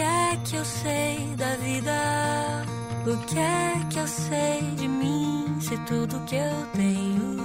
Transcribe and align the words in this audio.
Que 0.00 0.04
é 0.04 0.36
que 0.46 0.56
eu 0.56 0.64
sei 0.64 1.34
da 1.36 1.56
vida? 1.56 2.64
O 3.06 3.16
que 3.26 3.38
é 3.38 3.72
que 3.90 3.98
eu 3.98 4.08
sei 4.08 4.62
de 4.74 4.88
mim? 4.88 5.58
Se 5.60 5.76
tudo 5.84 6.24
que 6.24 6.36
eu 6.36 6.66
tenho 6.72 7.36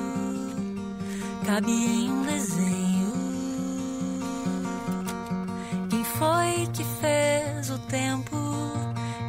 cabe 1.46 1.70
em 1.70 2.10
um 2.10 2.24
desenho. 2.24 3.14
Quem 5.90 6.04
foi 6.06 6.68
que 6.72 6.86
fez 7.02 7.72
o 7.72 7.78
tempo? 7.90 8.38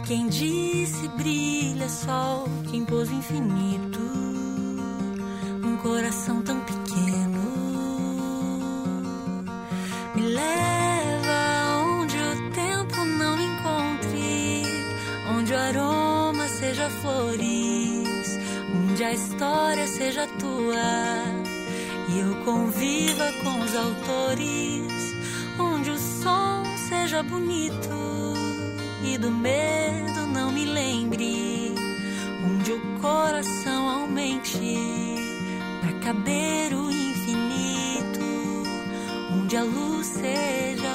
Quem 0.07 0.29
disse 0.29 1.09
brilha 1.09 1.89
sol? 1.89 2.45
Quem 2.71 2.85
pôs 2.85 3.11
infinito? 3.11 3.96
Conviva 22.57 23.33
com 23.43 23.61
os 23.61 23.77
autores, 23.77 25.15
onde 25.59 25.91
o 25.91 25.99
som 25.99 26.65
seja 26.89 27.23
bonito 27.23 28.35
e 29.05 29.19
do 29.19 29.31
medo 29.31 30.27
não 30.33 30.51
me 30.51 30.65
lembre, 30.65 31.75
onde 32.49 32.73
o 32.73 32.81
coração 33.01 33.89
aumente 33.91 34.59
para 35.81 35.93
caber 36.01 36.73
o 36.73 36.91
infinito, 36.91 38.25
onde 39.35 39.57
a 39.57 39.63
luz 39.63 40.07
seja 40.07 40.86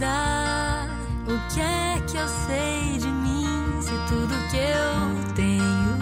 O 0.00 1.52
que 1.52 1.60
é 1.60 2.00
que 2.06 2.16
eu 2.16 2.28
sei 2.28 2.98
de 2.98 3.08
mim? 3.08 3.82
Se 3.82 3.90
tudo 4.08 4.34
que 4.50 4.56
eu 4.56 5.34
tenho 5.34 5.98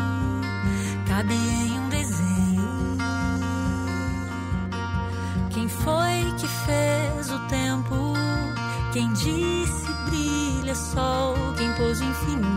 cabe 1.08 1.32
em 1.32 1.80
um 1.80 1.88
desenho. 1.88 2.98
Quem 5.50 5.68
foi 5.68 6.34
que 6.38 6.46
fez 6.46 7.30
o 7.30 7.38
tempo? 7.48 8.12
Quem 8.92 9.10
disse 9.14 9.92
brilha 10.10 10.74
sol? 10.74 11.34
Quem 11.56 11.72
pôs 11.74 12.00
o 12.00 12.04
infinito 12.04 12.55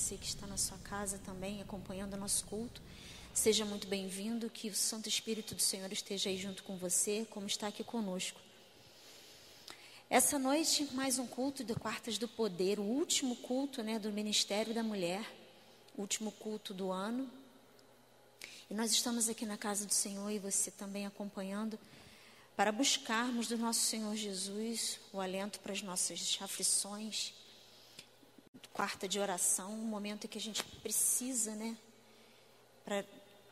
você 0.00 0.16
que 0.16 0.26
está 0.26 0.46
na 0.46 0.56
sua 0.56 0.78
casa 0.78 1.18
também 1.18 1.60
acompanhando 1.60 2.14
o 2.14 2.16
nosso 2.16 2.46
culto. 2.46 2.80
Seja 3.34 3.66
muito 3.66 3.86
bem-vindo, 3.86 4.48
que 4.48 4.70
o 4.70 4.74
Santo 4.74 5.10
Espírito 5.10 5.54
do 5.54 5.60
Senhor 5.60 5.92
esteja 5.92 6.30
aí 6.30 6.38
junto 6.38 6.62
com 6.62 6.74
você, 6.78 7.26
como 7.28 7.46
está 7.46 7.66
aqui 7.66 7.84
conosco. 7.84 8.40
Essa 10.08 10.38
noite, 10.38 10.88
mais 10.94 11.18
um 11.18 11.26
culto 11.26 11.62
de 11.62 11.74
Quartas 11.74 12.16
do 12.16 12.26
Poder, 12.26 12.80
o 12.80 12.82
último 12.82 13.36
culto 13.36 13.82
né, 13.82 13.98
do 13.98 14.10
Ministério 14.10 14.72
da 14.72 14.82
Mulher, 14.82 15.22
o 15.94 16.00
último 16.00 16.32
culto 16.32 16.72
do 16.72 16.90
ano. 16.90 17.30
E 18.70 18.74
nós 18.74 18.92
estamos 18.92 19.28
aqui 19.28 19.44
na 19.44 19.58
casa 19.58 19.84
do 19.84 19.92
Senhor 19.92 20.30
e 20.30 20.38
você 20.38 20.70
também 20.70 21.04
acompanhando 21.04 21.78
para 22.56 22.72
buscarmos 22.72 23.48
do 23.48 23.58
nosso 23.58 23.82
Senhor 23.82 24.16
Jesus 24.16 24.98
o 25.12 25.20
alento 25.20 25.60
para 25.60 25.72
as 25.72 25.82
nossas 25.82 26.38
aflições. 26.40 27.34
Quarta 28.72 29.06
de 29.06 29.18
oração, 29.18 29.72
um 29.72 29.84
momento 29.84 30.28
que 30.28 30.38
a 30.38 30.40
gente 30.40 30.64
precisa, 30.82 31.54
né, 31.54 31.76
para 32.84 33.04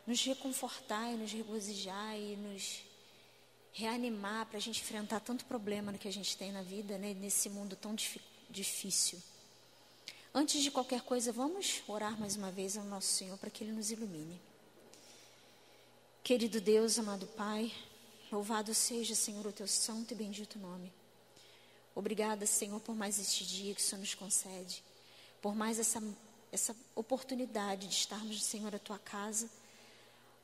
nos 0.06 0.24
reconfortar 0.24 1.12
e 1.12 1.16
nos 1.16 1.32
regozijar 1.32 2.16
e 2.16 2.36
nos 2.36 2.82
reanimar 3.72 4.46
para 4.46 4.56
a 4.56 4.60
gente 4.60 4.80
enfrentar 4.80 5.20
tanto 5.20 5.44
problema 5.44 5.92
que 5.92 6.08
a 6.08 6.12
gente 6.12 6.36
tem 6.36 6.50
na 6.50 6.62
vida, 6.62 6.96
né, 6.98 7.14
nesse 7.14 7.48
mundo 7.48 7.76
tão 7.76 7.94
dif 7.94 8.20
difícil. 8.50 9.20
Antes 10.34 10.62
de 10.62 10.70
qualquer 10.70 11.02
coisa, 11.02 11.30
vamos 11.32 11.82
orar 11.86 12.18
mais 12.18 12.36
uma 12.36 12.50
vez 12.50 12.76
ao 12.76 12.84
nosso 12.84 13.08
Senhor 13.08 13.36
para 13.38 13.50
que 13.50 13.62
Ele 13.62 13.72
nos 13.72 13.90
ilumine. 13.90 14.40
Querido 16.22 16.60
Deus, 16.60 16.98
amado 16.98 17.26
Pai, 17.26 17.72
louvado 18.32 18.74
seja, 18.74 19.14
Senhor, 19.14 19.46
o 19.46 19.52
teu 19.52 19.66
santo 19.66 20.12
e 20.12 20.16
bendito 20.16 20.58
nome. 20.58 20.92
Obrigada, 21.94 22.46
Senhor, 22.46 22.80
por 22.80 22.94
mais 22.94 23.18
este 23.18 23.44
dia 23.44 23.74
que 23.74 23.80
o 23.80 23.84
Senhor 23.84 24.00
nos 24.00 24.14
concede, 24.14 24.82
por 25.40 25.54
mais 25.54 25.78
essa, 25.78 26.02
essa 26.50 26.74
oportunidade 26.94 27.86
de 27.86 27.94
estarmos, 27.94 28.42
Senhor, 28.42 28.74
à 28.74 28.78
tua 28.78 28.98
casa, 28.98 29.48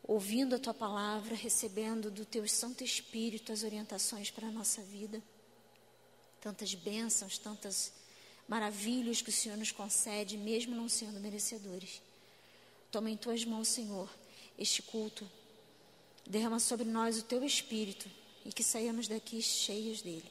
ouvindo 0.06 0.54
a 0.54 0.58
tua 0.58 0.74
palavra, 0.74 1.34
recebendo 1.34 2.10
do 2.10 2.24
teu 2.24 2.46
Santo 2.48 2.84
Espírito 2.84 3.52
as 3.52 3.62
orientações 3.62 4.30
para 4.30 4.48
a 4.48 4.52
nossa 4.52 4.82
vida. 4.82 5.22
Tantas 6.40 6.74
bênçãos, 6.74 7.38
tantas 7.38 7.92
maravilhas 8.46 9.22
que 9.22 9.30
o 9.30 9.32
Senhor 9.32 9.56
nos 9.56 9.72
concede, 9.72 10.36
mesmo 10.36 10.76
não 10.76 10.88
sendo 10.88 11.18
merecedores. 11.20 12.02
Toma 12.90 13.10
em 13.10 13.16
tuas 13.16 13.44
mãos, 13.44 13.68
Senhor, 13.68 14.08
este 14.58 14.82
culto. 14.82 15.28
Derrama 16.26 16.60
sobre 16.60 16.86
nós 16.86 17.18
o 17.18 17.24
teu 17.24 17.42
Espírito 17.42 18.08
e 18.44 18.52
que 18.52 18.62
saímos 18.62 19.08
daqui 19.08 19.40
cheios 19.42 20.02
dele. 20.02 20.30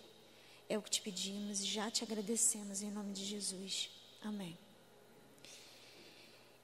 É 0.69 0.77
o 0.77 0.81
que 0.81 0.89
te 0.89 1.01
pedimos 1.01 1.61
e 1.61 1.65
já 1.65 1.91
te 1.91 2.03
agradecemos 2.03 2.81
em 2.81 2.91
nome 2.91 3.13
de 3.13 3.25
Jesus. 3.25 3.89
Amém. 4.25 4.57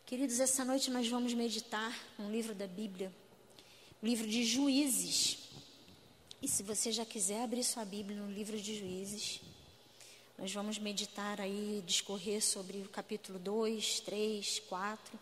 Queridos, 0.05 0.39
essa 0.39 0.63
noite 0.63 0.89
nós 0.89 1.09
vamos 1.09 1.33
meditar 1.33 1.93
um 2.17 2.31
livro 2.31 2.55
da 2.55 2.65
Bíblia, 2.65 3.13
o 4.01 4.05
livro 4.05 4.25
de 4.25 4.45
Juízes. 4.45 5.49
E 6.41 6.47
se 6.47 6.63
você 6.63 6.89
já 6.89 7.05
quiser 7.05 7.43
abrir 7.43 7.65
sua 7.65 7.83
Bíblia 7.83 8.17
no 8.17 8.31
livro 8.31 8.57
de 8.57 8.79
Juízes, 8.79 9.41
nós 10.37 10.53
vamos 10.53 10.79
meditar 10.79 11.41
aí, 11.41 11.83
discorrer 11.85 12.41
sobre 12.41 12.77
o 12.77 12.87
capítulo 12.87 13.37
2, 13.37 13.99
3, 13.99 14.59
4. 14.59 15.19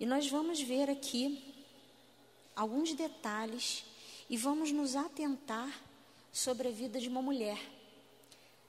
E 0.00 0.06
nós 0.06 0.28
vamos 0.28 0.60
ver 0.60 0.90
aqui 0.90 1.54
alguns 2.56 2.94
detalhes 2.94 3.84
e 4.28 4.36
vamos 4.36 4.72
nos 4.72 4.96
atentar 4.96 5.72
sobre 6.32 6.66
a 6.66 6.72
vida 6.72 6.98
de 6.98 7.06
uma 7.08 7.22
mulher, 7.22 7.60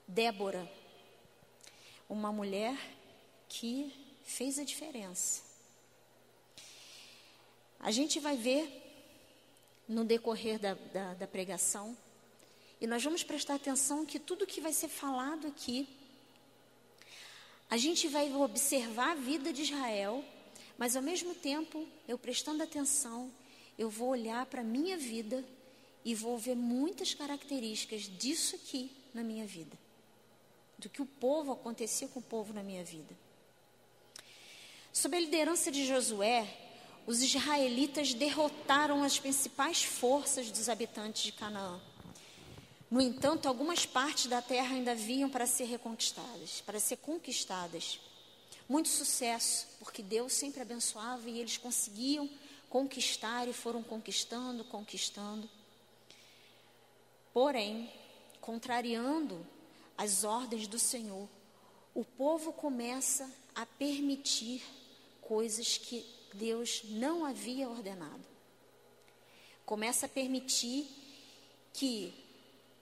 Débora. 0.08 0.85
Uma 2.08 2.32
mulher 2.32 2.78
que 3.48 3.94
fez 4.24 4.60
a 4.60 4.64
diferença. 4.64 5.44
A 7.80 7.92
gente 7.92 8.20
vai 8.20 8.36
ver 8.36 8.84
no 9.88 10.04
decorrer 10.04 10.60
da, 10.60 10.74
da, 10.74 11.14
da 11.14 11.28
pregação. 11.28 11.96
E 12.82 12.88
nós 12.88 13.04
vamos 13.04 13.24
prestar 13.24 13.56
atenção 13.56 14.06
que 14.06 14.20
tudo 14.20 14.48
que 14.48 14.60
vai 14.60 14.74
ser 14.74 14.90
falado 14.90 15.48
aqui, 15.48 15.88
a 17.70 17.78
gente 17.78 18.08
vai 18.08 18.34
observar 18.34 19.12
a 19.12 19.16
vida 19.16 19.52
de 19.52 19.64
Israel, 19.64 20.24
mas 20.78 20.96
ao 20.96 21.02
mesmo 21.02 21.34
tempo, 21.34 21.88
eu 22.08 22.18
prestando 22.18 22.62
atenção, 22.62 23.32
eu 23.78 23.90
vou 23.90 24.10
olhar 24.10 24.46
para 24.46 24.62
a 24.62 24.64
minha 24.64 24.98
vida 24.98 25.44
e 26.04 26.14
vou 26.14 26.38
ver 26.38 26.56
muitas 26.56 27.14
características 27.14 28.04
disso 28.04 28.56
aqui 28.56 28.92
na 29.14 29.24
minha 29.24 29.46
vida. 29.46 29.85
Do 30.78 30.90
que 30.90 31.02
o 31.02 31.06
povo 31.06 31.54
acontecia 31.54 32.08
com 32.08 32.20
o 32.20 32.24
povo 32.24 32.54
na 32.54 32.64
minha 32.64 32.84
vida. 32.84 33.16
Sob 34.92 35.16
a 35.16 35.20
liderança 35.20 35.72
de 35.72 35.86
Josué, 35.86 36.48
os 37.06 37.22
israelitas 37.22 38.14
derrotaram 38.14 39.04
as 39.04 39.20
principais 39.20 39.84
forças 39.84 40.50
dos 40.50 40.70
habitantes 40.70 41.24
de 41.24 41.32
Canaã. 41.32 41.80
No 42.90 43.02
entanto, 43.02 43.48
algumas 43.48 43.86
partes 43.86 44.28
da 44.28 44.42
terra 44.42 44.76
ainda 44.76 44.96
vinham 44.96 45.30
para 45.30 45.46
ser 45.46 45.66
reconquistadas, 45.66 46.62
para 46.62 46.80
ser 46.80 46.98
conquistadas. 46.98 48.00
Muito 48.68 48.90
sucesso, 48.90 49.68
porque 49.80 50.02
Deus 50.02 50.34
sempre 50.34 50.62
abençoava 50.62 51.30
e 51.30 51.40
eles 51.40 51.58
conseguiam 51.58 52.30
conquistar 52.70 53.48
e 53.48 53.54
foram 53.54 53.84
conquistando, 53.84 54.64
conquistando. 54.64 55.50
Porém, 57.34 57.92
contrariando 58.42 59.46
as 59.98 60.24
ordens 60.24 60.68
do 60.68 60.78
Senhor, 60.80 61.28
o 61.94 62.04
povo 62.04 62.52
começa 62.52 63.30
a 63.54 63.66
permitir 63.66 64.62
coisas 65.22 65.78
que 65.78 66.06
Deus 66.34 66.82
não 66.86 67.26
havia 67.26 67.70
ordenado. 67.70 68.26
Começa 69.66 70.06
a 70.06 70.10
permitir 70.10 70.86
que 71.74 72.14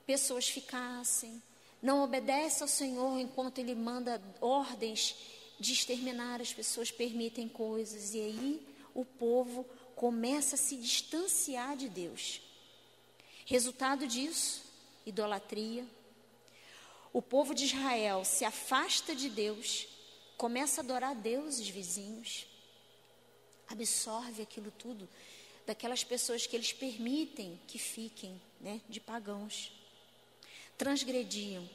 pessoas 0.06 0.50
ficassem, 0.50 1.42
não 1.81 2.04
obedece 2.04 2.63
ao 2.63 2.68
Senhor 2.68 3.19
enquanto 3.19 3.60
Ele 3.60 3.75
manda 3.75 4.21
ordens 4.42 5.15
de 5.60 5.74
exterminar 5.74 6.42
as 6.42 6.54
pessoas, 6.54 6.92
permitem 6.92 7.48
coisas, 7.48 8.13
e 8.13 8.19
aí 8.19 8.68
o 8.94 9.06
povo 9.06 9.65
começa 9.95 10.56
a 10.56 10.57
se 10.57 10.75
distanciar 10.75 11.77
de 11.77 11.88
Deus. 11.88 12.42
Resultado 13.45 14.07
disso, 14.07 14.63
idolatria. 15.06 15.86
O 17.13 17.21
povo 17.21 17.54
de 17.54 17.65
Israel 17.65 18.25
se 18.25 18.44
afasta 18.44 19.15
de 19.15 19.30
Deus 19.30 19.88
começa 20.36 20.81
a 20.81 20.83
adorar 20.83 21.15
deuses 21.15 21.69
vizinhos, 21.69 22.48
absorve 23.68 24.42
aquilo 24.42 24.71
tudo 24.71 25.07
daquelas 25.65 26.04
pessoas 26.04 26.48
que 26.48 26.56
eles 26.56 26.74
permitem 26.74 27.60
que 27.68 27.77
fiquem, 27.77 28.42
né, 28.60 28.81
de 28.89 29.00
pagãos. 29.00 29.71
Transgrediam 30.75 31.69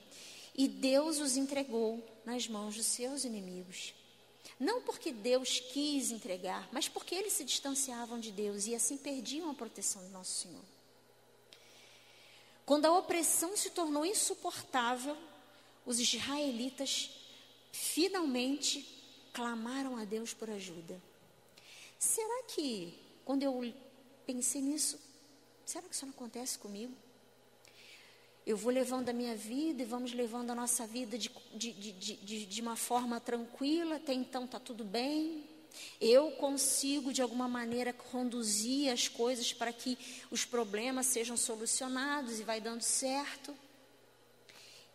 e 0.57 0.67
Deus 0.67 1.19
os 1.21 1.37
entregou 1.37 2.05
nas 2.25 2.49
mãos 2.49 2.75
dos 2.75 2.87
seus 2.87 3.25
inimigos. 3.25 3.95
Não 4.59 4.83
porque 4.83 5.13
Deus 5.13 5.61
quis 5.61 6.11
entregar, 6.11 6.69
mas 6.73 6.89
porque 6.89 7.15
eles 7.15 7.33
se 7.33 7.45
distanciavam 7.45 8.19
de 8.19 8.33
Deus 8.33 8.67
e 8.67 8.75
assim 8.75 8.97
perdiam 8.97 9.49
a 9.49 9.55
proteção 9.55 10.03
do 10.03 10.09
nosso 10.09 10.43
Senhor. 10.43 10.65
Quando 12.67 12.87
a 12.87 12.99
opressão 12.99 13.57
se 13.57 13.71
tornou 13.71 14.05
insuportável, 14.05 15.17
os 15.89 15.99
israelitas 15.99 17.11
finalmente 17.73 18.87
clamaram 19.33 19.97
a 19.97 20.05
Deus 20.05 20.35
por 20.35 20.51
ajuda. 20.51 21.01
Será 21.99 22.43
que, 22.43 22.93
quando 23.25 23.43
eu 23.43 23.73
pensei 24.27 24.61
nisso, 24.61 25.01
será 25.65 25.89
que 25.89 25.95
isso 25.95 26.05
não 26.05 26.13
acontece 26.13 26.59
comigo? 26.59 26.93
Eu 28.47 28.55
vou 28.55 28.71
levando 28.71 29.09
a 29.09 29.15
minha 29.15 29.35
vida 29.35 29.83
e 29.83 29.87
vamos 29.87 30.13
levando 30.13 30.51
a 30.51 30.55
nossa 30.55 30.87
vida 30.87 31.17
de, 31.17 31.31
de, 31.55 31.73
de, 31.73 31.93
de, 32.17 32.45
de 32.45 32.61
uma 32.61 32.77
forma 32.77 33.19
tranquila, 33.19 33.97
até 33.97 34.13
então 34.13 34.45
está 34.45 34.61
tudo 34.61 34.85
bem. 34.85 35.43
Eu 35.99 36.33
consigo, 36.33 37.15
de 37.15 37.23
alguma 37.23 37.49
maneira, 37.49 37.95
conduzir 37.95 38.93
as 38.93 39.09
coisas 39.09 39.55
para 39.55 39.73
que 39.73 39.97
os 40.31 40.45
problemas 40.45 41.07
sejam 41.07 41.37
solucionados 41.37 42.39
e 42.39 42.43
vai 42.43 42.61
dando 42.61 42.83
certo. 42.83 43.57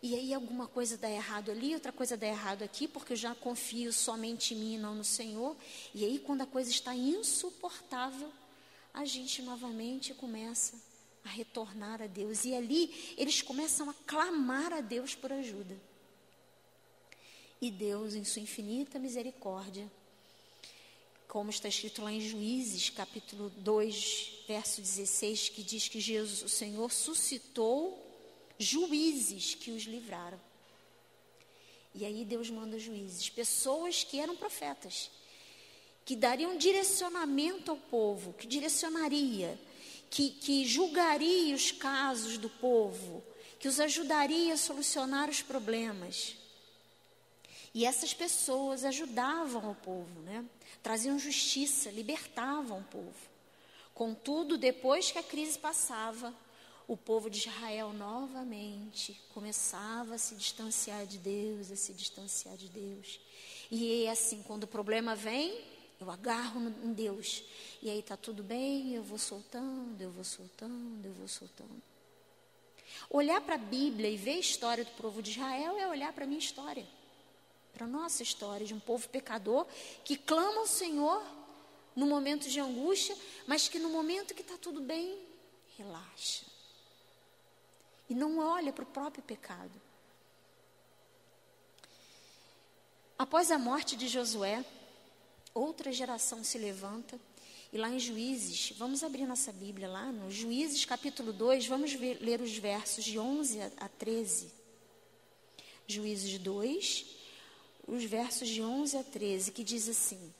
E 0.04 0.14
aí 0.14 0.34
alguma 0.34 0.66
coisa 0.66 0.98
dá 0.98 1.08
errado 1.08 1.50
ali, 1.50 1.72
outra 1.72 1.90
coisa 1.90 2.14
dá 2.14 2.26
errado 2.26 2.62
aqui, 2.62 2.86
porque 2.86 3.14
eu 3.14 3.16
já 3.16 3.34
confio 3.34 3.90
somente 3.90 4.52
em 4.52 4.58
mim 4.58 4.74
e 4.74 4.78
não 4.78 4.94
no 4.94 5.02
Senhor. 5.02 5.56
E 5.94 6.04
aí 6.04 6.18
quando 6.18 6.42
a 6.42 6.46
coisa 6.46 6.70
está 6.70 6.94
insuportável, 6.94 8.30
a 8.92 9.06
gente 9.06 9.40
novamente 9.40 10.12
começa 10.12 10.78
a 11.24 11.28
retornar 11.30 12.02
a 12.02 12.06
Deus. 12.06 12.44
E 12.44 12.54
ali 12.54 13.14
eles 13.16 13.40
começam 13.40 13.88
a 13.88 13.94
clamar 14.06 14.74
a 14.74 14.82
Deus 14.82 15.14
por 15.14 15.32
ajuda. 15.32 15.74
E 17.58 17.70
Deus, 17.70 18.12
em 18.14 18.24
sua 18.24 18.42
infinita 18.42 18.98
misericórdia, 18.98 19.90
como 21.26 21.48
está 21.48 21.66
escrito 21.66 22.02
lá 22.02 22.12
em 22.12 22.20
Juízes, 22.20 22.90
capítulo 22.90 23.48
2, 23.56 24.42
verso 24.46 24.82
16, 24.82 25.48
que 25.48 25.62
diz 25.62 25.88
que 25.88 25.98
Jesus, 25.98 26.42
o 26.42 26.48
Senhor, 26.50 26.92
suscitou 26.92 28.03
juízes 28.58 29.54
que 29.54 29.70
os 29.70 29.84
livraram. 29.84 30.40
E 31.94 32.04
aí 32.04 32.24
Deus 32.24 32.50
manda 32.50 32.78
juízes, 32.78 33.30
pessoas 33.30 34.02
que 34.02 34.18
eram 34.18 34.36
profetas, 34.36 35.10
que 36.04 36.16
dariam 36.16 36.56
direcionamento 36.56 37.70
ao 37.70 37.76
povo, 37.76 38.32
que 38.32 38.46
direcionaria, 38.46 39.58
que, 40.10 40.30
que 40.30 40.66
julgaria 40.66 41.54
os 41.54 41.70
casos 41.70 42.36
do 42.36 42.48
povo, 42.48 43.22
que 43.58 43.68
os 43.68 43.80
ajudaria 43.80 44.54
a 44.54 44.58
solucionar 44.58 45.30
os 45.30 45.40
problemas. 45.40 46.36
E 47.72 47.84
essas 47.84 48.12
pessoas 48.12 48.84
ajudavam 48.84 49.70
o 49.70 49.74
povo, 49.74 50.20
né? 50.20 50.44
traziam 50.82 51.18
justiça, 51.18 51.90
libertavam 51.90 52.80
o 52.80 52.84
povo. 52.84 53.34
Contudo, 53.94 54.58
depois 54.58 55.10
que 55.10 55.18
a 55.18 55.22
crise 55.22 55.58
passava, 55.58 56.34
o 56.86 56.96
povo 56.96 57.30
de 57.30 57.38
Israel 57.38 57.92
novamente 57.92 59.18
começava 59.32 60.14
a 60.14 60.18
se 60.18 60.34
distanciar 60.34 61.06
de 61.06 61.18
Deus, 61.18 61.70
a 61.70 61.76
se 61.76 61.94
distanciar 61.94 62.56
de 62.56 62.68
Deus. 62.68 63.20
E 63.70 64.04
é 64.04 64.10
assim, 64.10 64.42
quando 64.42 64.64
o 64.64 64.68
problema 64.68 65.14
vem, 65.14 65.64
eu 65.98 66.10
agarro 66.10 66.60
em 66.82 66.92
Deus. 66.92 67.42
E 67.82 67.88
aí 67.88 68.00
está 68.00 68.16
tudo 68.16 68.42
bem, 68.42 68.94
eu 68.94 69.02
vou 69.02 69.18
soltando, 69.18 70.00
eu 70.00 70.10
vou 70.10 70.24
soltando, 70.24 71.06
eu 71.06 71.12
vou 71.14 71.26
soltando. 71.26 71.82
Olhar 73.08 73.40
para 73.40 73.54
a 73.54 73.58
Bíblia 73.58 74.10
e 74.10 74.16
ver 74.16 74.34
a 74.34 74.40
história 74.40 74.84
do 74.84 74.90
povo 74.92 75.22
de 75.22 75.30
Israel 75.30 75.78
é 75.78 75.88
olhar 75.88 76.12
para 76.12 76.24
a 76.24 76.26
minha 76.26 76.38
história, 76.38 76.86
para 77.72 77.86
a 77.86 77.88
nossa 77.88 78.22
história 78.22 78.66
de 78.66 78.74
um 78.74 78.80
povo 78.80 79.08
pecador 79.08 79.66
que 80.04 80.16
clama 80.16 80.60
ao 80.60 80.66
Senhor 80.66 81.22
no 81.96 82.06
momento 82.06 82.48
de 82.48 82.60
angústia, 82.60 83.16
mas 83.46 83.68
que 83.68 83.78
no 83.78 83.88
momento 83.88 84.34
que 84.34 84.42
está 84.42 84.58
tudo 84.58 84.80
bem, 84.80 85.18
relaxa 85.78 86.53
e 88.08 88.14
não 88.14 88.38
olha 88.38 88.72
para 88.72 88.84
o 88.84 88.86
próprio 88.86 89.22
pecado. 89.22 89.80
Após 93.18 93.50
a 93.50 93.58
morte 93.58 93.96
de 93.96 94.08
Josué, 94.08 94.64
outra 95.54 95.92
geração 95.92 96.42
se 96.42 96.58
levanta, 96.58 97.18
e 97.72 97.78
lá 97.78 97.88
em 97.88 97.98
Juízes, 97.98 98.72
vamos 98.76 99.02
abrir 99.02 99.26
nossa 99.26 99.52
Bíblia 99.52 99.88
lá, 99.88 100.12
no 100.12 100.30
Juízes 100.30 100.84
capítulo 100.84 101.32
2, 101.32 101.66
vamos 101.66 101.92
ver, 101.92 102.18
ler 102.20 102.40
os 102.40 102.56
versos 102.56 103.04
de 103.04 103.18
11 103.18 103.60
a 103.78 103.88
13. 103.88 104.52
Juízes 105.86 106.38
2, 106.38 107.06
os 107.86 108.04
versos 108.04 108.48
de 108.48 108.62
11 108.62 108.96
a 108.96 109.02
13, 109.02 109.52
que 109.52 109.64
diz 109.64 109.88
assim: 109.88 110.32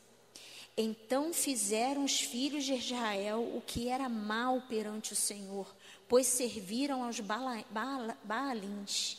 Então 0.76 1.32
fizeram 1.32 2.04
os 2.04 2.20
filhos 2.20 2.64
de 2.64 2.74
Israel 2.74 3.42
o 3.54 3.62
que 3.64 3.88
era 3.88 4.08
mal 4.08 4.62
perante 4.62 5.12
o 5.12 5.16
Senhor, 5.16 5.72
pois 6.08 6.26
serviram 6.26 7.04
aos 7.04 7.20
Baalins. 7.20 9.18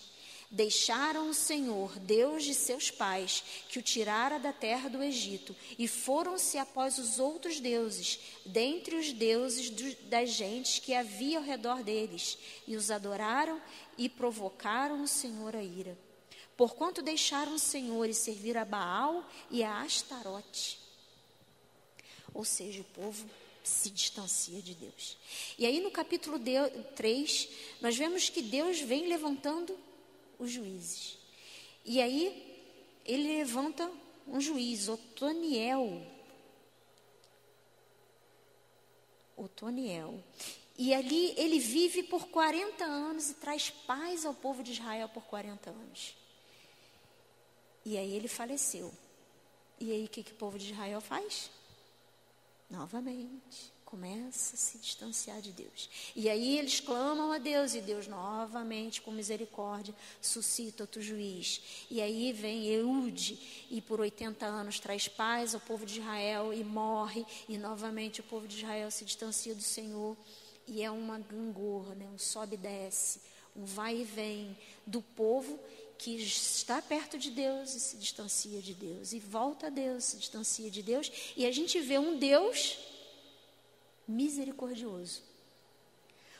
Deixaram 0.51 1.29
o 1.29 1.33
Senhor, 1.33 1.97
Deus 1.99 2.43
de 2.43 2.53
seus 2.53 2.91
pais, 2.91 3.43
que 3.67 3.79
o 3.79 3.81
tirara 3.81 4.37
da 4.37 4.53
terra 4.53 4.89
do 4.89 5.01
Egito, 5.01 5.55
e 5.77 5.87
foram-se 5.87 6.57
após 6.57 6.99
os 6.99 7.19
outros 7.19 7.59
deuses, 7.59 8.19
dentre 8.45 8.95
os 8.95 9.11
deuses 9.11 9.69
do, 9.69 9.95
das 10.07 10.29
gentes 10.29 10.79
que 10.79 10.93
havia 10.93 11.39
ao 11.39 11.43
redor 11.43 11.83
deles, 11.83 12.37
e 12.67 12.75
os 12.75 12.91
adoraram 12.91 13.61
e 13.97 14.07
provocaram 14.07 15.01
o 15.01 15.07
Senhor 15.07 15.55
a 15.55 15.63
ira. 15.63 15.97
Porquanto 16.55 17.01
deixaram 17.01 17.55
o 17.55 17.59
Senhor 17.59 18.07
e 18.07 18.13
serviram 18.13 18.61
a 18.61 18.65
Baal 18.65 19.29
e 19.49 19.63
a 19.63 19.81
Astarote. 19.81 20.84
Ou 22.35 22.43
seja, 22.43 22.81
o 22.81 22.83
povo 22.83 23.25
se 23.63 23.89
distancia 23.89 24.61
de 24.61 24.75
Deus. 24.75 25.17
E 25.57 25.65
aí 25.65 25.79
no 25.79 25.89
capítulo 25.89 26.37
3, 26.95 27.49
nós 27.81 27.95
vemos 27.95 28.29
que 28.29 28.41
Deus 28.41 28.81
vem 28.81 29.07
levantando 29.07 29.75
os 30.37 30.51
juízes. 30.51 31.17
E 31.85 32.01
aí 32.01 32.61
ele 33.05 33.37
levanta 33.37 33.89
um 34.27 34.41
juiz, 34.41 34.89
Otoniel. 34.89 36.05
Otoniel. 39.37 40.21
E 40.77 40.93
ali 40.93 41.33
ele 41.37 41.57
vive 41.57 42.03
por 42.03 42.27
40 42.27 42.83
anos 42.83 43.29
e 43.29 43.35
traz 43.35 43.69
paz 43.69 44.25
ao 44.25 44.33
povo 44.33 44.61
de 44.61 44.73
Israel 44.73 45.07
por 45.07 45.23
40 45.23 45.69
anos. 45.69 46.15
E 47.85 47.97
aí 47.97 48.13
ele 48.13 48.27
faleceu. 48.27 48.93
E 49.79 49.91
aí 49.91 50.03
o 50.03 50.09
que, 50.09 50.21
que 50.21 50.33
o 50.33 50.35
povo 50.35 50.59
de 50.59 50.73
Israel 50.73 50.99
faz? 50.99 51.49
Novamente, 52.69 53.73
começa 53.85 54.55
a 54.55 54.57
se 54.57 54.77
distanciar 54.79 55.39
de 55.39 55.51
Deus. 55.51 55.89
E 56.15 56.29
aí 56.29 56.57
eles 56.57 56.79
clamam 56.79 57.31
a 57.31 57.37
Deus, 57.37 57.75
e 57.75 57.81
Deus 57.81 58.07
novamente, 58.07 59.01
com 59.01 59.11
misericórdia, 59.11 59.95
suscita 60.19 60.83
outro 60.83 61.01
juiz. 61.01 61.85
E 61.89 62.01
aí 62.01 62.33
vem 62.33 62.65
Eude, 62.65 63.67
e 63.69 63.79
por 63.81 63.99
80 63.99 64.45
anos 64.45 64.79
traz 64.79 65.07
paz 65.07 65.53
ao 65.53 65.61
povo 65.61 65.85
de 65.85 65.99
Israel, 65.99 66.53
e 66.53 66.63
morre, 66.63 67.25
e 67.47 67.57
novamente 67.57 68.19
o 68.19 68.23
povo 68.23 68.47
de 68.47 68.57
Israel 68.57 68.89
se 68.89 69.05
distancia 69.05 69.53
do 69.53 69.61
Senhor. 69.61 70.17
E 70.67 70.81
é 70.81 70.89
uma 70.89 71.19
gangorra, 71.19 71.93
né? 71.93 72.07
um 72.13 72.17
sobe 72.17 72.55
e 72.55 72.57
desce, 72.57 73.21
um 73.55 73.63
vai 73.63 73.97
e 73.97 74.03
vem 74.03 74.57
do 74.85 75.01
povo 75.01 75.59
que 75.97 76.15
está 76.15 76.81
perto 76.81 77.17
de 77.17 77.31
Deus 77.31 77.73
e 77.73 77.79
se 77.79 77.97
distancia 77.97 78.61
de 78.61 78.73
Deus, 78.73 79.13
e 79.13 79.19
volta 79.19 79.67
a 79.67 79.69
Deus, 79.69 80.03
se 80.03 80.17
distancia 80.17 80.69
de 80.69 80.81
Deus, 80.81 81.11
e 81.35 81.45
a 81.45 81.51
gente 81.51 81.79
vê 81.79 81.97
um 81.97 82.17
Deus 82.17 82.77
misericordioso. 84.07 85.23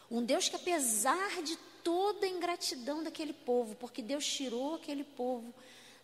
Um 0.10 0.24
Deus 0.24 0.48
que, 0.50 0.56
apesar 0.56 1.42
de 1.42 1.58
toda 1.84 2.26
a 2.26 2.30
ingratidão 2.30 3.04
daquele 3.04 3.34
povo, 3.34 3.76
porque 3.76 4.02
Deus 4.02 4.26
tirou 4.26 4.76
aquele 4.76 5.04
povo 5.04 5.54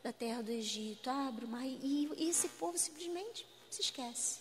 da 0.04 0.12
terra 0.12 0.42
do 0.42 0.52
Egito, 0.52 1.10
abre 1.10 1.46
o 1.46 1.48
mar, 1.48 1.66
e, 1.66 2.10
e 2.18 2.30
esse 2.30 2.48
povo 2.50 2.78
simplesmente 2.78 3.46
se 3.70 3.82
esquece. 3.82 4.40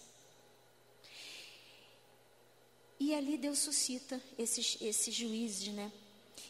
E 2.99 3.15
ali 3.15 3.39
Deus 3.39 3.59
suscita 3.59 4.21
esses, 4.39 4.77
esses 4.81 5.15
juízes, 5.15 5.69
né? 5.69 5.91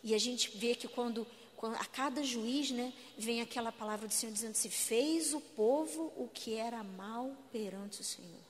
E 0.02 0.14
a 0.14 0.18
gente 0.18 0.56
vê 0.56 0.74
que 0.74 0.88
quando 0.88 1.26
a 1.66 1.84
cada 1.84 2.22
juiz, 2.22 2.70
né, 2.70 2.92
vem 3.18 3.42
aquela 3.42 3.70
palavra 3.70 4.08
do 4.08 4.14
Senhor 4.14 4.32
dizendo 4.32 4.52
assim: 4.52 4.70
fez 4.70 5.34
o 5.34 5.40
povo 5.40 6.12
o 6.16 6.28
que 6.32 6.54
era 6.54 6.82
mal 6.82 7.36
perante 7.52 8.00
o 8.00 8.04
Senhor. 8.04 8.40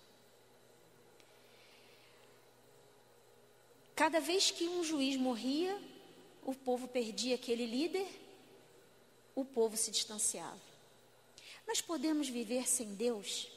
Cada 3.97 4.21
vez 4.21 4.51
que 4.51 4.67
um 4.67 4.83
juiz 4.83 5.17
morria, 5.17 5.79
o 6.43 6.55
povo 6.55 6.89
perdia 6.89 7.35
aquele 7.35 7.67
líder, 7.67 8.07
o 9.35 9.45
povo 9.45 9.77
se 9.77 9.91
distanciava. 9.91 10.61
Nós 11.67 11.81
podemos 11.81 12.29
viver 12.29 12.67
sem 12.67 12.95
Deus? 12.95 13.49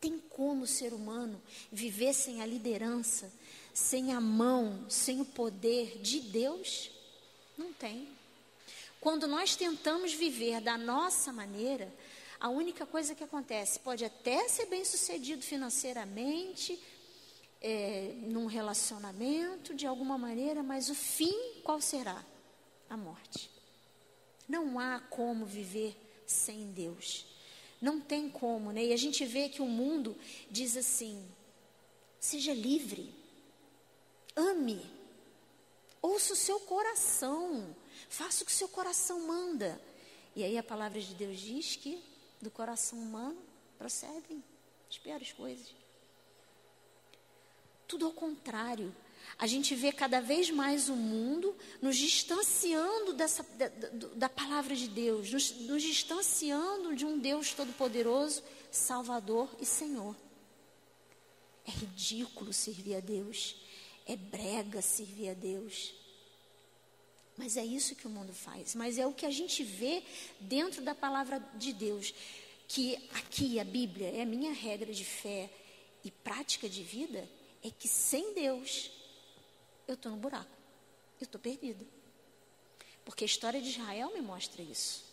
Tem 0.00 0.18
como 0.18 0.64
o 0.64 0.66
ser 0.66 0.92
humano 0.92 1.40
viver 1.70 2.12
sem 2.12 2.40
a 2.40 2.46
liderança, 2.46 3.32
sem 3.72 4.12
a 4.12 4.20
mão, 4.20 4.84
sem 4.88 5.20
o 5.20 5.24
poder 5.24 5.98
de 6.00 6.20
Deus? 6.20 6.90
Não 7.58 7.72
tem. 7.72 8.08
Quando 9.00 9.26
nós 9.26 9.56
tentamos 9.56 10.14
viver 10.14 10.60
da 10.60 10.78
nossa 10.78 11.32
maneira, 11.32 11.92
a 12.40 12.48
única 12.48 12.86
coisa 12.86 13.14
que 13.14 13.24
acontece 13.24 13.80
pode 13.80 14.04
até 14.04 14.48
ser 14.48 14.66
bem 14.66 14.84
sucedido 14.84 15.42
financeiramente, 15.42 16.80
é, 17.60 18.12
num 18.22 18.46
relacionamento, 18.46 19.74
de 19.74 19.86
alguma 19.86 20.16
maneira, 20.16 20.62
mas 20.62 20.88
o 20.88 20.94
fim 20.94 21.60
qual 21.64 21.80
será? 21.80 22.24
A 22.88 22.96
morte. 22.96 23.50
Não 24.48 24.78
há 24.78 25.00
como 25.10 25.44
viver 25.44 25.96
sem 26.26 26.70
Deus. 26.70 27.26
Não 27.80 28.00
tem 28.00 28.30
como, 28.30 28.72
né? 28.72 28.86
E 28.86 28.92
a 28.92 28.96
gente 28.96 29.24
vê 29.24 29.48
que 29.48 29.60
o 29.60 29.66
mundo 29.66 30.16
diz 30.50 30.76
assim: 30.76 31.24
seja 32.18 32.54
livre, 32.54 33.14
ame, 34.34 34.80
Ouça 36.00 36.32
o 36.32 36.36
seu 36.36 36.60
coração. 36.60 37.74
Faça 38.08 38.42
o 38.42 38.46
que 38.46 38.52
o 38.52 38.54
seu 38.54 38.68
coração 38.68 39.26
manda. 39.26 39.80
E 40.34 40.44
aí 40.44 40.56
a 40.56 40.62
palavra 40.62 41.00
de 41.00 41.14
Deus 41.14 41.38
diz 41.38 41.76
que 41.76 42.02
do 42.40 42.50
coração 42.50 42.98
humano 42.98 43.38
procedem 43.76 44.42
as 44.88 44.98
piores 44.98 45.32
coisas. 45.32 45.74
Tudo 47.86 48.06
ao 48.06 48.12
contrário. 48.12 48.94
A 49.38 49.46
gente 49.46 49.74
vê 49.74 49.92
cada 49.92 50.20
vez 50.20 50.50
mais 50.50 50.88
o 50.88 50.96
mundo 50.96 51.54
nos 51.82 51.96
distanciando 51.96 53.12
dessa, 53.12 53.42
da, 53.42 53.68
da, 53.68 53.88
da 54.14 54.28
palavra 54.28 54.74
de 54.74 54.88
Deus, 54.88 55.30
nos, 55.30 55.50
nos 55.52 55.82
distanciando 55.82 56.94
de 56.94 57.04
um 57.04 57.18
Deus 57.18 57.52
todo-poderoso, 57.52 58.42
Salvador 58.70 59.48
e 59.60 59.66
Senhor. 59.66 60.16
É 61.66 61.70
ridículo 61.70 62.52
servir 62.52 62.96
a 62.96 63.00
Deus. 63.00 63.56
É 64.08 64.16
brega 64.16 64.80
servir 64.80 65.28
a 65.28 65.34
Deus. 65.34 65.94
Mas 67.36 67.56
é 67.56 67.64
isso 67.64 67.94
que 67.94 68.06
o 68.06 68.10
mundo 68.10 68.32
faz. 68.32 68.74
Mas 68.74 68.98
é 68.98 69.06
o 69.06 69.12
que 69.12 69.26
a 69.26 69.30
gente 69.30 69.62
vê 69.62 70.02
dentro 70.40 70.82
da 70.82 70.94
palavra 70.94 71.38
de 71.54 71.72
Deus. 71.72 72.14
Que 72.66 72.96
aqui 73.12 73.60
a 73.60 73.64
Bíblia 73.64 74.08
é 74.08 74.22
a 74.22 74.26
minha 74.26 74.52
regra 74.52 74.92
de 74.92 75.04
fé 75.04 75.50
e 76.02 76.10
prática 76.10 76.68
de 76.68 76.82
vida. 76.82 77.28
É 77.62 77.70
que 77.70 77.86
sem 77.86 78.34
Deus 78.34 78.90
eu 79.86 79.94
estou 79.94 80.10
no 80.10 80.18
buraco. 80.18 80.50
Eu 81.20 81.24
estou 81.24 81.40
perdida. 81.40 81.84
Porque 83.04 83.24
a 83.24 83.26
história 83.26 83.60
de 83.60 83.68
Israel 83.68 84.12
me 84.12 84.20
mostra 84.20 84.62
isso. 84.62 85.04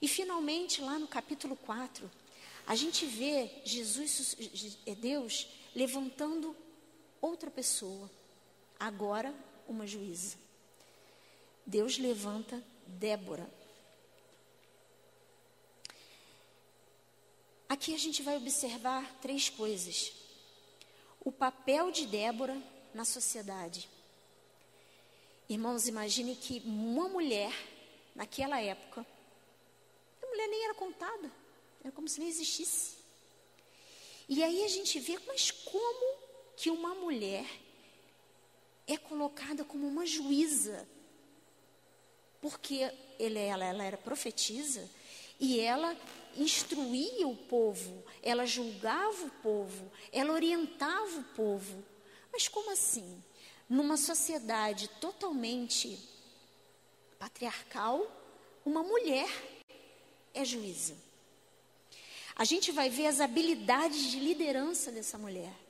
E 0.00 0.06
finalmente, 0.06 0.80
lá 0.80 0.98
no 0.98 1.08
capítulo 1.08 1.56
4, 1.56 2.10
a 2.66 2.76
gente 2.76 3.06
vê 3.06 3.50
Jesus, 3.64 4.36
é 4.86 4.94
Deus, 4.94 5.48
levantando 5.74 6.54
outra 7.20 7.50
pessoa, 7.50 8.10
agora 8.78 9.34
uma 9.66 9.86
juíza. 9.86 10.36
Deus 11.66 11.98
levanta 11.98 12.62
Débora. 12.86 13.48
Aqui 17.68 17.94
a 17.94 17.98
gente 17.98 18.22
vai 18.22 18.36
observar 18.36 19.20
três 19.20 19.50
coisas. 19.50 20.12
O 21.20 21.30
papel 21.30 21.90
de 21.90 22.06
Débora 22.06 22.56
na 22.94 23.04
sociedade. 23.04 23.88
Irmãos, 25.48 25.86
imagine 25.86 26.34
que 26.34 26.62
uma 26.64 27.08
mulher, 27.08 27.52
naquela 28.14 28.60
época, 28.60 29.06
a 30.22 30.26
mulher 30.26 30.48
nem 30.48 30.64
era 30.64 30.74
contada, 30.74 31.30
era 31.82 31.92
como 31.92 32.08
se 32.08 32.20
nem 32.20 32.28
existisse. 32.28 32.96
E 34.28 34.42
aí 34.42 34.64
a 34.64 34.68
gente 34.68 34.98
vê, 34.98 35.18
mas 35.26 35.50
como 35.50 36.27
que 36.58 36.70
uma 36.70 36.92
mulher 36.92 37.46
é 38.84 38.96
colocada 38.96 39.64
como 39.64 39.86
uma 39.86 40.04
juíza, 40.04 40.88
porque 42.40 42.92
ele, 43.16 43.38
ela, 43.38 43.64
ela 43.64 43.84
era 43.84 43.96
profetisa 43.96 44.90
e 45.38 45.60
ela 45.60 45.96
instruía 46.36 47.28
o 47.28 47.36
povo, 47.36 48.04
ela 48.20 48.44
julgava 48.44 49.24
o 49.24 49.30
povo, 49.40 49.88
ela 50.10 50.32
orientava 50.32 51.20
o 51.20 51.24
povo. 51.36 51.84
Mas 52.32 52.48
como 52.48 52.72
assim? 52.72 53.22
Numa 53.68 53.96
sociedade 53.96 54.88
totalmente 55.00 55.96
patriarcal, 57.20 58.04
uma 58.64 58.82
mulher 58.82 59.28
é 60.34 60.44
juíza. 60.44 60.96
A 62.34 62.42
gente 62.42 62.72
vai 62.72 62.90
ver 62.90 63.06
as 63.06 63.20
habilidades 63.20 64.10
de 64.10 64.18
liderança 64.18 64.90
dessa 64.90 65.16
mulher 65.16 65.67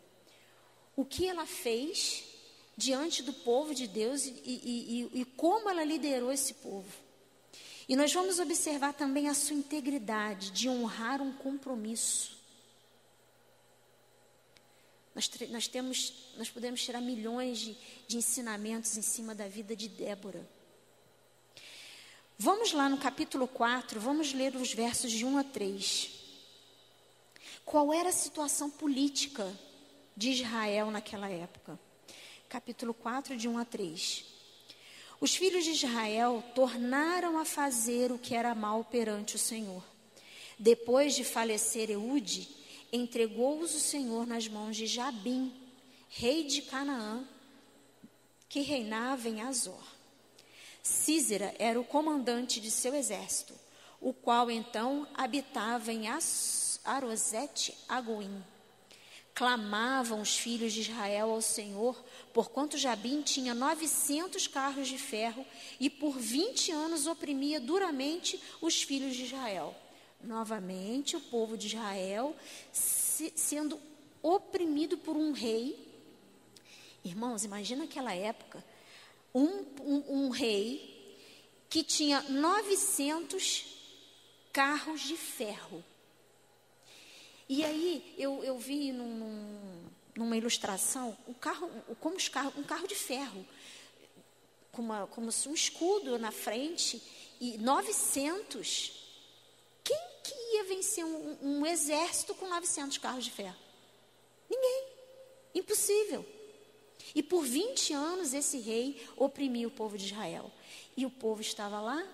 o 0.98 1.04
que 1.04 1.28
ela 1.28 1.46
fez 1.46 2.24
diante 2.76 3.22
do 3.22 3.32
povo 3.32 3.72
de 3.72 3.86
Deus 3.86 4.24
e, 4.24 4.30
e, 4.44 5.08
e, 5.14 5.20
e 5.20 5.24
como 5.24 5.70
ela 5.70 5.84
liderou 5.84 6.32
esse 6.32 6.54
povo. 6.54 6.92
E 7.88 7.94
nós 7.94 8.12
vamos 8.12 8.40
observar 8.40 8.92
também 8.94 9.28
a 9.28 9.34
sua 9.34 9.54
integridade 9.54 10.50
de 10.50 10.68
honrar 10.68 11.22
um 11.22 11.32
compromisso. 11.32 12.36
Nós, 15.14 15.30
nós, 15.50 15.68
temos, 15.68 16.32
nós 16.36 16.50
podemos 16.50 16.82
tirar 16.82 17.00
milhões 17.00 17.60
de, 17.60 17.78
de 18.08 18.16
ensinamentos 18.16 18.96
em 18.96 19.02
cima 19.02 19.36
da 19.36 19.46
vida 19.46 19.76
de 19.76 19.88
Débora. 19.88 20.44
Vamos 22.36 22.72
lá 22.72 22.88
no 22.88 22.98
capítulo 22.98 23.46
4, 23.46 24.00
vamos 24.00 24.32
ler 24.32 24.56
os 24.56 24.74
versos 24.74 25.12
de 25.12 25.24
1 25.24 25.38
a 25.38 25.44
3. 25.44 26.10
Qual 27.64 27.92
era 27.94 28.08
a 28.08 28.12
situação 28.12 28.68
política 28.68 29.56
de 30.18 30.30
Israel 30.30 30.90
naquela 30.90 31.30
época. 31.30 31.78
Capítulo 32.48 32.92
4, 32.92 33.36
de 33.36 33.46
1 33.46 33.56
a 33.56 33.64
3. 33.64 34.24
Os 35.20 35.36
filhos 35.36 35.62
de 35.62 35.70
Israel 35.70 36.42
tornaram 36.56 37.38
a 37.38 37.44
fazer 37.44 38.10
o 38.10 38.18
que 38.18 38.34
era 38.34 38.52
mal 38.52 38.82
perante 38.84 39.36
o 39.36 39.38
Senhor. 39.38 39.80
Depois 40.58 41.14
de 41.14 41.22
falecer 41.22 41.88
Eude, 41.88 42.48
entregou-os 42.92 43.72
o 43.76 43.78
Senhor 43.78 44.26
nas 44.26 44.48
mãos 44.48 44.76
de 44.76 44.88
Jabim, 44.88 45.54
rei 46.08 46.42
de 46.42 46.62
Canaã, 46.62 47.24
que 48.48 48.60
reinava 48.60 49.28
em 49.28 49.40
Azor. 49.42 49.84
Císera 50.82 51.54
era 51.60 51.78
o 51.78 51.84
comandante 51.84 52.60
de 52.60 52.72
seu 52.72 52.92
exército, 52.92 53.54
o 54.00 54.12
qual 54.12 54.50
então 54.50 55.06
habitava 55.14 55.92
em 55.92 56.06
Arosete 56.84 57.72
Agoim. 57.88 58.42
Clamavam 59.38 60.20
os 60.20 60.36
filhos 60.36 60.72
de 60.72 60.80
Israel 60.80 61.30
ao 61.30 61.40
Senhor, 61.40 62.04
porquanto 62.34 62.76
Jabim 62.76 63.22
tinha 63.22 63.54
900 63.54 64.48
carros 64.48 64.88
de 64.88 64.98
ferro 64.98 65.46
e 65.78 65.88
por 65.88 66.18
20 66.18 66.72
anos 66.72 67.06
oprimia 67.06 67.60
duramente 67.60 68.42
os 68.60 68.82
filhos 68.82 69.14
de 69.14 69.26
Israel. 69.26 69.76
Novamente, 70.20 71.14
o 71.14 71.20
povo 71.20 71.56
de 71.56 71.68
Israel 71.68 72.34
se, 72.72 73.32
sendo 73.36 73.80
oprimido 74.20 74.98
por 74.98 75.16
um 75.16 75.30
rei. 75.30 75.86
Irmãos, 77.04 77.44
imagina 77.44 77.84
aquela 77.84 78.12
época, 78.12 78.64
um, 79.32 79.64
um, 79.80 80.04
um 80.08 80.28
rei 80.30 81.16
que 81.70 81.84
tinha 81.84 82.22
900 82.22 83.66
carros 84.52 85.02
de 85.02 85.16
ferro. 85.16 85.84
E 87.48 87.64
aí 87.64 88.14
eu, 88.18 88.44
eu 88.44 88.58
vi 88.58 88.92
num, 88.92 89.88
numa 90.14 90.36
ilustração 90.36 91.16
o 91.26 91.34
carro, 91.34 91.70
como 92.00 92.16
os 92.16 92.28
carros, 92.28 92.54
um 92.58 92.62
carro 92.62 92.86
de 92.86 92.94
ferro, 92.94 93.46
com 94.70 94.82
uma, 94.82 95.06
como 95.06 95.28
um 95.28 95.54
escudo 95.54 96.18
na 96.18 96.30
frente 96.30 97.02
e 97.40 97.56
900. 97.56 99.08
Quem 99.82 99.98
que 100.22 100.34
ia 100.56 100.64
vencer 100.64 101.04
um, 101.04 101.38
um 101.40 101.66
exército 101.66 102.34
com 102.34 102.46
900 102.48 102.98
carros 102.98 103.24
de 103.24 103.30
ferro? 103.30 103.56
Ninguém. 104.50 104.84
Impossível. 105.54 106.26
E 107.14 107.22
por 107.22 107.42
20 107.42 107.94
anos 107.94 108.34
esse 108.34 108.58
rei 108.58 109.02
oprimia 109.16 109.66
o 109.66 109.70
povo 109.70 109.96
de 109.96 110.04
Israel. 110.04 110.52
E 110.96 111.06
o 111.06 111.10
povo 111.10 111.40
estava 111.40 111.80
lá 111.80 112.06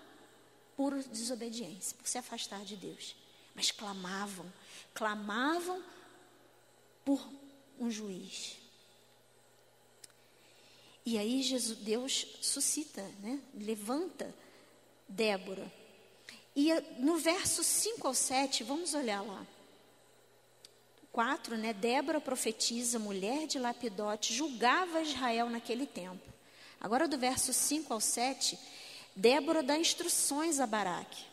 por 0.76 0.94
desobediência, 1.04 1.96
por 1.96 2.06
se 2.06 2.18
afastar 2.18 2.64
de 2.64 2.76
Deus. 2.76 3.16
Mas 3.54 3.70
clamavam, 3.70 4.52
clamavam 4.92 5.82
por 7.04 7.24
um 7.78 7.90
juiz. 7.90 8.56
E 11.06 11.18
aí 11.18 11.42
Jesus, 11.42 11.78
Deus 11.78 12.26
suscita, 12.40 13.02
né? 13.20 13.38
levanta 13.54 14.34
Débora. 15.08 15.70
E 16.56 16.72
no 16.98 17.18
verso 17.18 17.62
5 17.62 18.06
ao 18.06 18.14
7, 18.14 18.64
vamos 18.64 18.94
olhar 18.94 19.22
lá. 19.22 19.46
4, 21.12 21.56
né? 21.56 21.72
Débora 21.72 22.20
profetiza, 22.20 22.98
mulher 22.98 23.46
de 23.46 23.58
Lapidote, 23.58 24.34
julgava 24.34 25.02
Israel 25.02 25.48
naquele 25.50 25.86
tempo. 25.86 26.32
Agora 26.80 27.06
do 27.06 27.18
verso 27.18 27.52
5 27.52 27.92
ao 27.92 28.00
7, 28.00 28.58
Débora 29.14 29.62
dá 29.62 29.78
instruções 29.78 30.58
a 30.58 30.66
Baraque. 30.66 31.24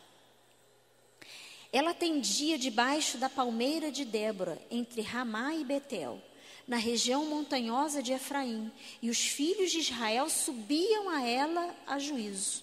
Ela 1.72 1.94
tendia 1.94 2.58
debaixo 2.58 3.16
da 3.16 3.30
palmeira 3.30 3.90
de 3.90 4.04
Débora, 4.04 4.60
entre 4.70 5.00
Ramá 5.00 5.54
e 5.54 5.64
Betel, 5.64 6.20
na 6.68 6.76
região 6.76 7.24
montanhosa 7.24 8.02
de 8.02 8.12
Efraim, 8.12 8.70
e 9.00 9.08
os 9.08 9.18
filhos 9.18 9.70
de 9.70 9.78
Israel 9.78 10.28
subiam 10.28 11.08
a 11.08 11.26
ela 11.26 11.74
a 11.86 11.98
juízo. 11.98 12.62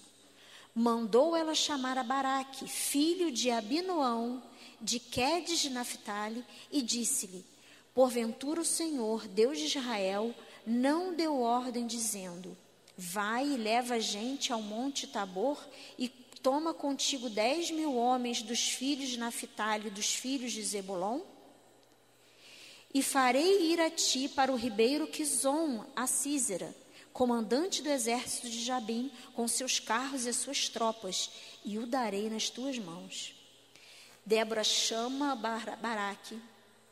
Mandou 0.76 1.36
ela 1.36 1.56
chamar 1.56 1.98
a 1.98 2.04
Baraque, 2.04 2.67
filho 2.67 3.32
de 3.32 3.50
Abinoão, 3.50 4.43
de 4.80 5.00
Quedes 5.00 5.60
de 5.60 5.72
Naphtali, 5.72 6.45
e 6.72 6.82
disse-lhe: 6.84 7.43
Porventura 7.95 8.62
o 8.62 8.65
Senhor, 8.65 9.28
Deus 9.28 9.58
de 9.58 9.65
Israel, 9.65 10.34
não 10.65 11.15
deu 11.15 11.41
ordem 11.41 11.88
dizendo: 11.88 12.56
Vai 12.95 13.48
e 13.48 13.58
leva 13.58 13.95
a 13.95 14.00
gente 14.00 14.54
ao 14.54 14.62
monte 14.62 15.08
Tabor 15.08 15.67
e 15.98 16.08
Toma 16.41 16.73
contigo 16.73 17.30
dez 17.30 17.69
mil 17.69 17.95
homens 17.95 18.41
dos 18.41 18.69
filhos 18.69 19.10
de 19.10 19.19
Naphtali 19.19 19.88
e 19.88 19.91
dos 19.91 20.15
filhos 20.15 20.54
de 20.54 20.63
Zebulon, 20.63 21.21
e 22.93 23.04
farei 23.04 23.71
ir 23.71 23.80
a 23.80 23.89
ti 23.89 24.30
para 24.30 24.52
o 24.52 24.56
ribeiro 24.56 25.08
Quizon, 25.08 25.86
a 25.95 26.08
Císera, 26.08 26.73
comandante 27.12 27.82
do 27.84 27.89
exército 27.89 28.49
de 28.49 28.63
Jabim, 28.63 29.12
com 29.36 29.47
seus 29.47 29.80
carros 29.80 30.25
e 30.25 30.34
suas 30.34 30.69
tropas, 30.69 31.30
e 31.65 31.78
o 31.78 31.86
darei 31.86 32.30
nas 32.30 32.49
tuas 32.49 32.80
mãos. 32.80 33.36
Débora 34.25 34.63
chama 34.63 35.36
Baraque, 35.36 36.39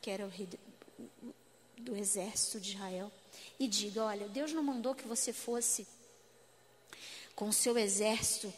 que 0.01 0.09
era 0.09 0.25
o 0.25 0.29
rei 0.29 0.47
do 1.77 1.95
exército 1.95 2.59
de 2.59 2.73
Israel, 2.73 3.11
e 3.57 3.67
diga: 3.67 4.03
Olha, 4.03 4.27
Deus 4.27 4.51
não 4.51 4.61
mandou 4.61 4.93
que 4.93 5.07
você 5.07 5.31
fosse 5.31 5.87
com 7.33 7.47
o 7.47 7.53
seu 7.53 7.77
exército 7.77 8.53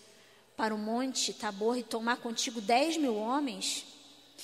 para 0.59 0.75
o 0.75 0.77
monte 0.77 1.31
Tabor 1.31 1.77
e 1.77 1.83
tomar 1.83 2.17
contigo 2.17 2.59
dez 2.59 2.97
mil 2.97 3.15
homens, 3.15 3.85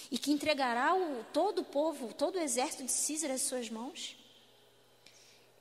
e 0.09 0.17
que 0.17 0.31
entregará 0.31 0.95
o, 0.95 1.25
todo 1.33 1.59
o 1.59 1.65
povo, 1.65 2.13
todo 2.13 2.37
o 2.37 2.39
exército 2.39 2.85
de 2.85 2.91
Císera 2.93 3.33
às 3.33 3.41
suas 3.41 3.69
mãos? 3.69 4.15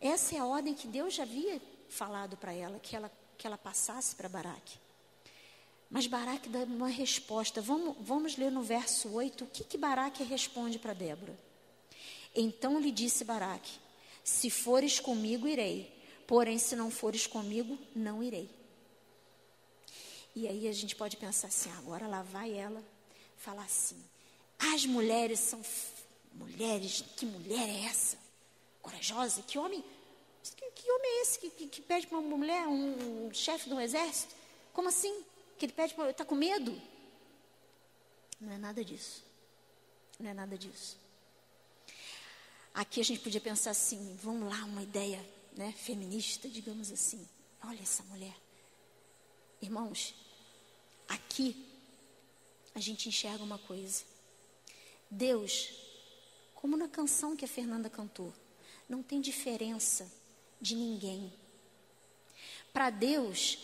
Essa 0.01 0.37
é 0.37 0.38
a 0.38 0.47
ordem 0.47 0.73
que 0.73 0.87
Deus 0.87 1.14
já 1.14 1.25
havia 1.25 1.61
falado 1.88 2.37
para 2.37 2.53
ela, 2.53 2.79
que 2.79 2.95
ela, 2.95 3.11
que 3.37 3.49
ela 3.49 3.59
passasse 3.59 4.14
para 4.14 4.29
Baraque. 4.29 4.79
Mas 5.90 6.07
Baraque 6.07 6.49
dá 6.49 6.61
uma 6.61 6.87
resposta. 6.87 7.61
Vamos, 7.61 7.97
vamos 7.99 8.37
ler 8.37 8.53
no 8.53 8.62
verso 8.62 9.12
8 9.12 9.43
o 9.43 9.47
que, 9.49 9.64
que 9.64 9.77
Baraque 9.77 10.23
responde 10.23 10.79
para 10.79 10.93
Débora. 10.93 11.37
Então 12.33 12.79
lhe 12.79 12.93
disse 12.93 13.25
Baraque: 13.25 13.73
Se 14.23 14.49
fores 14.51 15.01
comigo, 15.01 15.49
irei. 15.49 15.93
Porém, 16.29 16.59
se 16.59 16.77
não 16.77 16.93
fores 16.93 17.27
comigo, 17.27 17.77
não 17.93 18.23
irei. 18.23 18.49
E 20.35 20.49
aí 20.49 20.66
a 20.66 20.73
gente 20.73 20.97
pode 20.97 21.16
pensar 21.16 21.49
assim, 21.49 21.70
agora 21.79 22.07
lá 22.07 22.23
vai 22.23 22.53
ela 22.53 22.83
falar 23.37 23.64
assim, 23.64 24.03
as 24.59 24.85
mulheres 24.85 25.38
são 25.38 25.62
mulheres, 26.35 27.05
que 27.16 27.25
mulher 27.25 27.68
é 27.68 27.85
essa? 27.85 28.18
Corajosa, 28.83 29.42
que 29.42 29.59
homem, 29.59 29.85
que, 30.42 30.70
que 30.73 30.90
homem 30.90 31.11
é 31.11 31.23
esse 31.23 31.38
que, 31.38 31.51
que, 31.51 31.66
que 31.68 31.83
pede 31.83 32.07
para 32.07 32.18
uma 32.18 32.37
mulher, 32.37 32.66
um, 32.66 33.27
um 33.27 33.35
chefe 33.35 33.68
de 33.68 33.75
um 33.75 33.81
exército? 33.81 34.35
Como 34.73 34.88
assim? 34.88 35.25
Que 35.59 35.66
ele 35.66 35.73
pede 35.73 35.94
para, 35.94 36.11
está 36.11 36.25
com 36.25 36.35
medo? 36.35 36.81
Não 38.40 38.53
é 38.53 38.59
nada 38.59 38.85
disso. 38.85 39.23
Não 40.18 40.31
é 40.31 40.35
nada 40.35 40.59
disso. 40.59 40.99
Aqui 42.75 43.01
a 43.01 43.05
gente 43.05 43.20
podia 43.20 43.40
pensar 43.40 43.70
assim, 43.70 44.18
vamos 44.20 44.49
lá, 44.49 44.64
uma 44.64 44.83
ideia 44.83 45.25
né, 45.57 45.73
feminista, 45.73 46.49
digamos 46.49 46.90
assim. 46.90 47.27
Olha 47.64 47.81
essa 47.81 48.03
mulher. 48.05 48.35
Irmãos, 49.62 50.14
aqui 51.09 51.64
a 52.75 52.81
gente 52.81 53.09
enxerga 53.09 53.43
uma 53.43 53.59
coisa. 53.59 54.05
Deus, 55.11 55.73
como 56.55 56.77
na 56.77 56.88
canção 56.88 57.37
que 57.37 57.45
a 57.45 57.49
Fernanda 57.49 57.88
cantou, 57.88 58.33
não 58.88 59.03
tem 59.03 59.21
diferença 59.21 60.11
de 60.61 60.75
ninguém. 60.75 61.33
Para 62.73 62.90
Deus, 62.90 63.59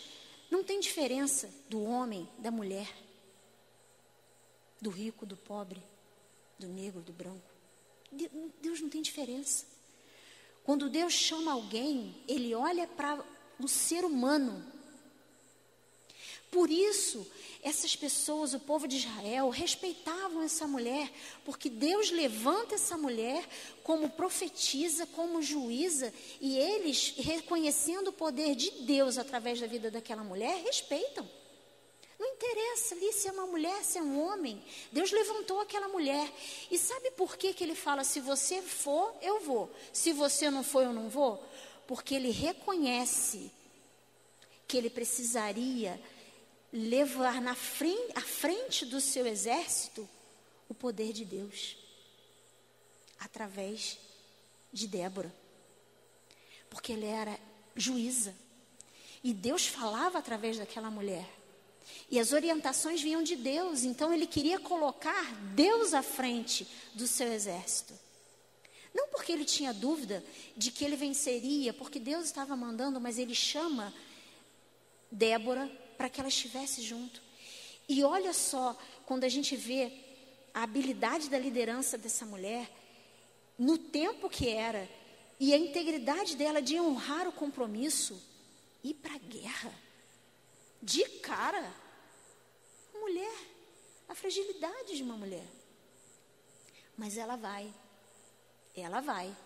não 0.49 0.63
tem 0.63 0.79
diferença 0.79 1.53
do 1.69 1.83
homem, 1.83 2.27
da 2.37 2.51
mulher, 2.51 2.87
do 4.79 4.89
rico, 4.89 5.25
do 5.25 5.35
pobre, 5.35 5.81
do 6.57 6.67
negro, 6.67 7.01
do 7.01 7.11
branco. 7.11 7.51
Deus 8.61 8.79
não 8.81 8.89
tem 8.89 9.01
diferença. 9.01 9.65
Quando 10.63 10.89
Deus 10.89 11.13
chama 11.13 11.51
alguém, 11.51 12.15
Ele 12.27 12.53
olha 12.53 12.87
para 12.87 13.23
o 13.59 13.67
ser 13.67 14.05
humano 14.05 14.70
por 16.51 16.69
isso, 16.69 17.25
essas 17.63 17.95
pessoas, 17.95 18.53
o 18.53 18.59
povo 18.59 18.85
de 18.85 18.97
Israel, 18.97 19.47
respeitavam 19.49 20.43
essa 20.43 20.67
mulher, 20.67 21.09
porque 21.45 21.69
Deus 21.69 22.11
levanta 22.11 22.75
essa 22.75 22.97
mulher 22.97 23.47
como 23.83 24.09
profetisa, 24.09 25.07
como 25.07 25.41
juíza, 25.41 26.13
e 26.41 26.57
eles, 26.57 27.13
reconhecendo 27.17 28.09
o 28.09 28.13
poder 28.13 28.53
de 28.53 28.69
Deus 28.81 29.17
através 29.17 29.61
da 29.61 29.65
vida 29.65 29.89
daquela 29.89 30.25
mulher, 30.25 30.61
respeitam. 30.65 31.27
Não 32.19 32.27
interessa 32.33 32.95
ali 32.95 33.13
se 33.13 33.29
é 33.29 33.31
uma 33.31 33.47
mulher, 33.47 33.83
se 33.83 33.97
é 33.97 34.01
um 34.01 34.21
homem. 34.21 34.61
Deus 34.91 35.09
levantou 35.11 35.61
aquela 35.61 35.87
mulher. 35.87 36.31
E 36.69 36.77
sabe 36.77 37.11
por 37.11 37.37
que, 37.37 37.53
que 37.53 37.63
ele 37.63 37.73
fala: 37.73 38.03
se 38.03 38.19
você 38.19 38.61
for, 38.61 39.15
eu 39.23 39.39
vou. 39.39 39.71
Se 39.91 40.11
você 40.11 40.51
não 40.51 40.63
for, 40.63 40.83
eu 40.83 40.93
não 40.93 41.09
vou? 41.09 41.43
Porque 41.87 42.13
ele 42.13 42.29
reconhece 42.29 43.49
que 44.67 44.77
ele 44.77 44.89
precisaria 44.89 45.99
levar 46.71 47.41
na 47.41 47.55
frente, 47.55 48.11
à 48.15 48.21
frente 48.21 48.85
do 48.85 49.01
seu 49.01 49.25
exército 49.27 50.07
o 50.69 50.73
poder 50.73 51.11
de 51.11 51.25
Deus 51.25 51.77
através 53.19 53.97
de 54.71 54.87
Débora. 54.87 55.33
Porque 56.69 56.93
ela 56.93 57.05
era 57.05 57.39
juíza. 57.75 58.33
E 59.23 59.33
Deus 59.33 59.67
falava 59.67 60.17
através 60.17 60.57
daquela 60.57 60.89
mulher. 60.89 61.29
E 62.09 62.19
as 62.19 62.31
orientações 62.31 63.01
vinham 63.01 63.21
de 63.21 63.35
Deus, 63.35 63.83
então 63.83 64.13
ele 64.13 64.25
queria 64.25 64.59
colocar 64.59 65.33
Deus 65.53 65.93
à 65.93 66.01
frente 66.01 66.67
do 66.93 67.05
seu 67.05 67.31
exército. 67.31 67.93
Não 68.93 69.07
porque 69.07 69.31
ele 69.31 69.45
tinha 69.45 69.73
dúvida 69.73 70.23
de 70.55 70.71
que 70.71 70.83
ele 70.83 70.95
venceria, 70.95 71.73
porque 71.73 71.99
Deus 71.99 72.25
estava 72.25 72.55
mandando, 72.55 72.99
mas 72.99 73.17
ele 73.17 73.35
chama 73.35 73.93
Débora 75.11 75.69
para 76.01 76.09
que 76.09 76.19
ela 76.19 76.29
estivesse 76.29 76.81
junto. 76.81 77.21
E 77.87 78.03
olha 78.03 78.33
só, 78.33 78.75
quando 79.05 79.23
a 79.23 79.29
gente 79.29 79.55
vê 79.55 79.93
a 80.51 80.63
habilidade 80.63 81.29
da 81.29 81.37
liderança 81.37 81.95
dessa 81.95 82.25
mulher, 82.25 82.67
no 83.55 83.77
tempo 83.77 84.27
que 84.27 84.49
era, 84.49 84.89
e 85.39 85.53
a 85.53 85.57
integridade 85.57 86.35
dela 86.35 86.59
de 86.59 86.79
honrar 86.79 87.27
o 87.27 87.31
compromisso, 87.31 88.19
ir 88.83 88.95
para 88.95 89.13
a 89.13 89.19
guerra. 89.19 89.71
De 90.81 91.05
cara. 91.19 91.71
Mulher. 92.95 93.37
A 94.09 94.15
fragilidade 94.15 94.97
de 94.97 95.03
uma 95.03 95.15
mulher. 95.15 95.45
Mas 96.97 97.15
ela 97.15 97.35
vai. 97.35 97.71
Ela 98.75 99.01
vai. 99.01 99.37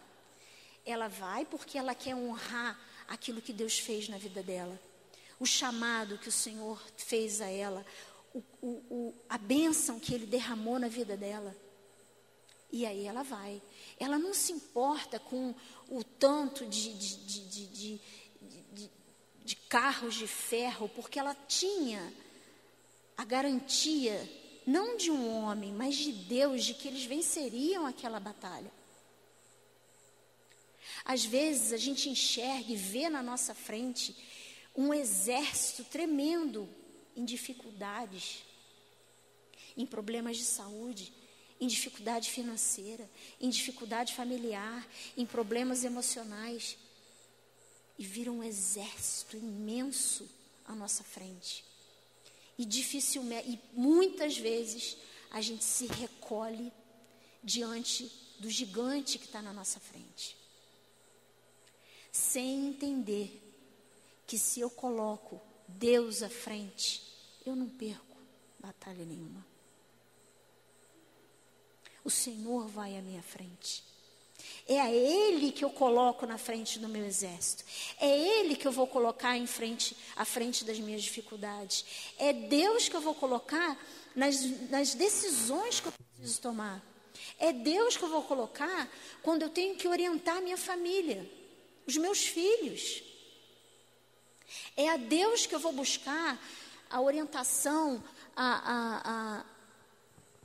Ela 0.86 1.10
vai 1.10 1.44
porque 1.44 1.78
ela 1.78 1.94
quer 1.94 2.16
honrar 2.16 2.80
aquilo 3.10 3.42
que 3.42 3.52
Deus 3.52 3.78
fez 3.78 4.08
na 4.08 4.18
vida 4.18 4.42
dela. 4.42 4.80
O 5.40 5.46
chamado 5.46 6.18
que 6.18 6.30
o 6.30 6.32
Senhor 6.32 6.82
fez 6.98 7.42
a 7.42 7.48
ela. 7.48 7.86
O, 8.34 8.44
o, 8.62 8.68
o, 8.90 9.16
a 9.30 9.38
bênção 9.38 10.00
que 10.00 10.14
Ele 10.14 10.26
derramou 10.26 10.80
na 10.80 10.88
vida 10.88 11.16
dela. 11.16 11.56
E 12.72 12.86
aí 12.86 13.06
ela 13.06 13.24
vai. 13.24 13.62
Ela 14.00 14.20
não 14.20 14.34
se 14.34 14.52
importa 14.52 15.20
com 15.20 15.56
o 15.90 16.04
tanto 16.04 16.66
de, 16.66 16.94
de, 16.94 17.16
de, 17.26 17.68
de, 17.68 18.02
de, 19.44 19.56
carros 19.70 20.16
de 20.16 20.28
ferro, 20.28 20.90
porque 20.90 21.18
ela 21.18 21.36
tinha 21.48 22.14
a 23.16 23.24
garantia, 23.24 24.30
não 24.66 24.98
de 24.98 25.10
um 25.10 25.42
homem, 25.42 25.72
mas 25.72 25.96
de 25.96 26.12
Deus, 26.12 26.66
de 26.66 26.74
que 26.74 26.88
eles 26.88 27.06
venceriam 27.06 27.86
aquela 27.86 28.20
batalha. 28.20 28.72
Às 31.06 31.24
vezes 31.24 31.72
a 31.72 31.78
gente 31.78 32.10
enxerga 32.10 32.72
e 32.72 32.76
vê 32.76 33.10
na 33.10 33.24
nossa 33.24 33.54
frente 33.54 34.16
um 34.76 34.94
exército 34.94 35.84
tremendo 35.86 36.68
em 37.16 37.24
dificuldades, 37.24 38.44
em 39.78 39.86
problemas 39.86 40.38
de 40.38 40.44
saúde, 40.44 41.14
em 41.60 41.68
dificuldade 41.68 42.30
financeira, 42.30 43.10
em 43.40 43.50
dificuldade 43.50 44.14
familiar, 44.14 44.86
em 45.16 45.26
problemas 45.26 45.84
emocionais. 45.84 46.78
E 47.98 48.06
vira 48.06 48.30
um 48.30 48.44
exército 48.44 49.38
imenso 49.38 50.30
à 50.66 50.76
nossa 50.76 51.04
frente. 51.04 51.64
E 52.58 52.66
dificilmente, 52.66 53.50
e 53.50 53.60
muitas 53.72 54.38
vezes, 54.38 54.98
a 55.32 55.40
gente 55.40 55.64
se 55.64 55.88
recolhe 55.88 56.74
diante 57.42 58.12
do 58.40 58.50
gigante 58.50 59.18
que 59.18 59.26
está 59.26 59.42
na 59.42 59.54
nossa 59.54 59.80
frente. 59.80 60.36
Sem 62.12 62.68
entender 62.68 63.45
que 64.26 64.38
se 64.38 64.60
eu 64.60 64.70
coloco 64.70 65.42
Deus 65.68 66.24
à 66.24 66.30
frente, 66.30 67.02
eu 67.46 67.56
não 67.56 67.70
perco 67.70 68.18
batalha 68.60 69.06
nenhuma. 69.06 69.46
O 72.04 72.10
Senhor 72.10 72.68
vai 72.68 72.98
à 72.98 73.02
minha 73.02 73.22
frente. 73.22 73.84
É 74.68 74.80
a 74.80 74.92
Ele 74.92 75.52
que 75.52 75.64
eu 75.64 75.70
coloco 75.70 76.26
na 76.26 76.38
frente 76.38 76.80
do 76.80 76.88
meu 76.88 77.06
exército. 77.06 77.64
É 78.00 78.08
Ele 78.40 78.56
que 78.56 78.68
eu 78.68 78.72
vou 78.72 78.88
colocar 78.88 79.38
em 79.38 79.48
frente, 79.48 79.96
à 80.16 80.26
frente 80.26 80.64
das 80.64 80.80
minhas 80.80 81.04
dificuldades. 81.04 81.86
É 82.18 82.34
Deus 82.34 82.90
que 82.90 82.96
eu 82.96 83.02
vou 83.02 83.16
colocar 83.16 83.78
nas, 84.16 84.44
nas 84.70 84.94
decisões 84.94 85.80
que 85.80 85.88
eu 85.88 85.92
preciso 85.92 86.42
tomar. 86.42 86.84
É 87.40 87.52
Deus 87.52 87.98
que 87.98 88.04
eu 88.04 88.10
vou 88.10 88.24
colocar 88.24 88.90
quando 89.22 89.44
eu 89.44 89.50
tenho 89.50 89.76
que 89.76 89.88
orientar 89.88 90.42
minha 90.42 90.58
família, 90.58 91.30
os 91.88 91.98
meus 91.98 92.26
filhos. 92.26 93.04
É 94.76 94.90
a 94.90 94.98
Deus 94.98 95.46
que 95.46 95.56
eu 95.56 95.60
vou 95.60 95.72
buscar 95.74 96.40
a 96.90 97.02
orientação, 97.02 98.04
a, 98.36 98.46
a, 98.46 99.02
a, 99.40 99.46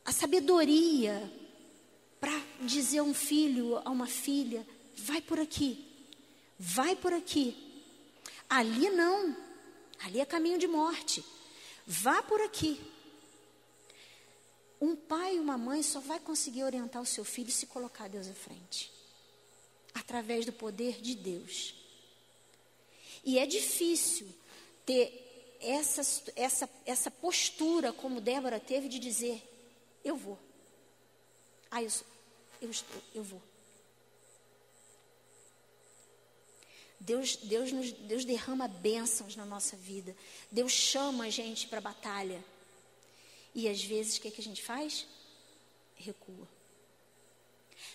a 0.04 0.12
sabedoria, 0.12 1.30
para 2.20 2.32
dizer 2.60 2.98
a 2.98 3.02
um 3.02 3.14
filho, 3.14 3.80
a 3.84 3.90
uma 3.90 4.06
filha: 4.06 4.66
vai 4.96 5.20
por 5.20 5.38
aqui, 5.38 5.86
vai 6.58 6.94
por 6.96 7.12
aqui. 7.12 7.66
Ali 8.48 8.90
não, 8.90 9.36
ali 10.00 10.20
é 10.20 10.24
caminho 10.24 10.58
de 10.58 10.66
morte. 10.66 11.24
Vá 11.86 12.22
por 12.22 12.40
aqui. 12.40 12.80
Um 14.80 14.96
pai 14.96 15.36
e 15.36 15.40
uma 15.40 15.58
mãe 15.58 15.82
só 15.82 16.00
vai 16.00 16.18
conseguir 16.18 16.64
orientar 16.64 17.02
o 17.02 17.06
seu 17.06 17.24
filho 17.24 17.50
se 17.50 17.66
colocar 17.66 18.08
Deus 18.08 18.28
à 18.28 18.32
frente 18.32 18.90
através 19.94 20.46
do 20.46 20.52
poder 20.52 21.00
de 21.00 21.14
Deus. 21.14 21.74
E 23.24 23.38
é 23.38 23.46
difícil 23.46 24.28
ter 24.86 25.58
essa, 25.60 26.02
essa, 26.34 26.70
essa 26.86 27.10
postura, 27.10 27.92
como 27.92 28.20
Débora 28.20 28.58
teve, 28.58 28.88
de 28.88 28.98
dizer: 28.98 29.42
Eu 30.04 30.16
vou. 30.16 30.38
Ah, 31.70 31.82
eu, 31.82 31.90
eu 32.62 32.70
estou, 32.70 33.02
eu 33.14 33.22
vou. 33.22 33.40
Deus, 36.98 37.36
Deus, 37.36 37.72
nos, 37.72 37.92
Deus 37.92 38.24
derrama 38.24 38.68
bênçãos 38.68 39.34
na 39.34 39.46
nossa 39.46 39.76
vida. 39.76 40.14
Deus 40.50 40.72
chama 40.72 41.24
a 41.24 41.30
gente 41.30 41.66
para 41.66 41.78
a 41.78 41.82
batalha. 41.82 42.44
E 43.54 43.68
às 43.68 43.82
vezes 43.82 44.16
o 44.16 44.20
que, 44.20 44.28
é 44.28 44.30
que 44.30 44.40
a 44.40 44.44
gente 44.44 44.62
faz? 44.62 45.06
Recua. 45.96 46.46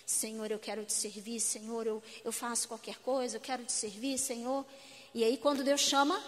Senhor, 0.06 0.50
eu 0.50 0.60
quero 0.60 0.84
te 0.84 0.94
servir, 0.94 1.40
Senhor, 1.40 1.86
eu, 1.86 2.02
eu 2.24 2.32
faço 2.32 2.68
qualquer 2.68 2.98
coisa, 3.00 3.38
eu 3.38 3.42
quero 3.42 3.64
te 3.64 3.72
servir, 3.72 4.18
Senhor. 4.18 4.66
E 5.16 5.24
aí 5.24 5.38
quando 5.38 5.64
Deus 5.64 5.80
chama, 5.80 6.22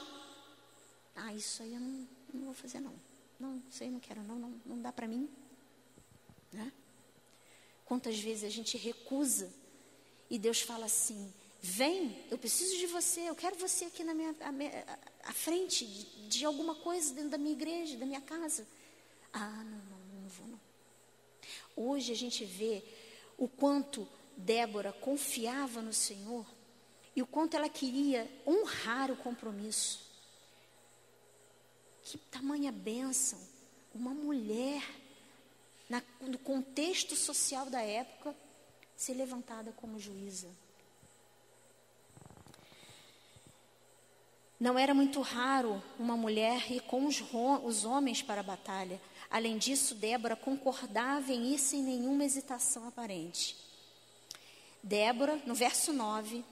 ah, 1.13 1.33
isso 1.33 1.61
aí 1.61 1.73
eu 1.73 1.79
não, 1.81 2.07
não 2.33 2.45
vou 2.45 2.53
fazer 2.53 2.79
não. 2.79 2.93
Não, 3.37 3.61
isso 3.69 3.83
aí 3.83 3.89
eu 3.89 3.91
não 3.91 3.99
quero 3.99 4.23
não, 4.23 4.39
não, 4.39 4.61
não 4.65 4.81
dá 4.81 4.93
para 4.93 5.05
mim. 5.05 5.29
Né? 6.53 6.71
Quantas 7.83 8.17
vezes 8.17 8.45
a 8.45 8.49
gente 8.49 8.77
recusa 8.77 9.53
e 10.29 10.39
Deus 10.39 10.61
fala 10.61 10.85
assim: 10.85 11.33
vem, 11.61 12.25
eu 12.31 12.37
preciso 12.37 12.77
de 12.77 12.87
você, 12.87 13.19
eu 13.27 13.35
quero 13.35 13.57
você 13.57 13.83
aqui 13.83 14.05
na 14.05 14.13
minha, 14.13 14.33
à 15.25 15.33
frente 15.33 15.85
de, 15.85 16.29
de, 16.29 16.45
alguma 16.45 16.75
coisa 16.75 17.13
dentro 17.13 17.31
da 17.31 17.37
minha 17.37 17.51
igreja, 17.51 17.97
da 17.97 18.05
minha 18.05 18.21
casa. 18.21 18.65
Ah, 19.33 19.65
não, 19.65 19.79
não, 19.79 20.21
não 20.21 20.29
vou 20.29 20.47
não. 20.47 20.61
Hoje 21.75 22.13
a 22.13 22.15
gente 22.15 22.45
vê 22.45 22.81
o 23.37 23.49
quanto 23.49 24.07
Débora 24.37 24.93
confiava 24.93 25.81
no 25.81 25.91
Senhor 25.91 26.45
e 27.17 27.21
o 27.23 27.25
quanto 27.25 27.55
ela 27.55 27.67
queria 27.67 28.29
honrar 28.45 29.09
o 29.09 29.17
compromisso. 29.17 30.07
Que 32.03 32.15
tamanha 32.15 32.71
bênção! 32.71 33.39
Uma 33.91 34.11
mulher 34.11 34.83
na, 35.89 36.03
no 36.21 36.37
contexto 36.37 37.15
social 37.15 37.71
da 37.71 37.81
época, 37.81 38.35
ser 38.95 39.15
levantada 39.15 39.71
como 39.71 39.99
juíza. 39.99 40.47
Não 44.59 44.77
era 44.77 44.93
muito 44.93 45.19
raro 45.21 45.81
uma 45.97 46.15
mulher 46.15 46.71
ir 46.71 46.81
com 46.81 47.07
os, 47.07 47.23
os, 47.63 47.83
homens 47.83 48.21
para 48.21 48.41
a 48.41 48.43
batalha. 48.43 49.01
Além 49.27 49.57
disso, 49.57 49.95
Débora 49.95 50.35
concordava 50.35 51.31
em 51.31 51.51
ir 51.51 51.57
sem 51.57 51.81
nenhuma 51.81 52.25
hesitação 52.25 52.87
aparente. 52.87 53.57
Débora, 54.83 55.41
no 55.47 55.55
verso 55.55 55.91
9, 55.91 56.45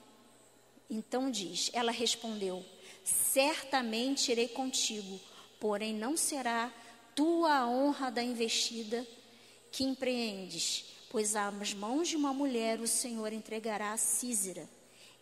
então 0.90 1.30
diz: 1.32 1.70
Ela 1.74 1.92
respondeu: 1.92 2.64
Certamente 3.04 4.32
irei 4.32 4.48
contigo, 4.48 5.20
porém 5.60 5.94
não 5.94 6.18
será 6.18 6.72
tua 7.14 7.60
a 7.60 7.68
honra 7.68 8.12
da 8.12 8.24
investida 8.24 9.06
que 9.72 9.84
empreendes, 9.84 10.86
pois 11.10 11.36
às 11.36 11.74
mãos 11.74 12.08
de 12.08 12.16
uma 12.16 12.34
mulher 12.34 12.80
o 12.80 12.88
Senhor 12.88 13.32
entregará 13.34 13.94
a 13.94 13.98
Císera. 13.98 14.68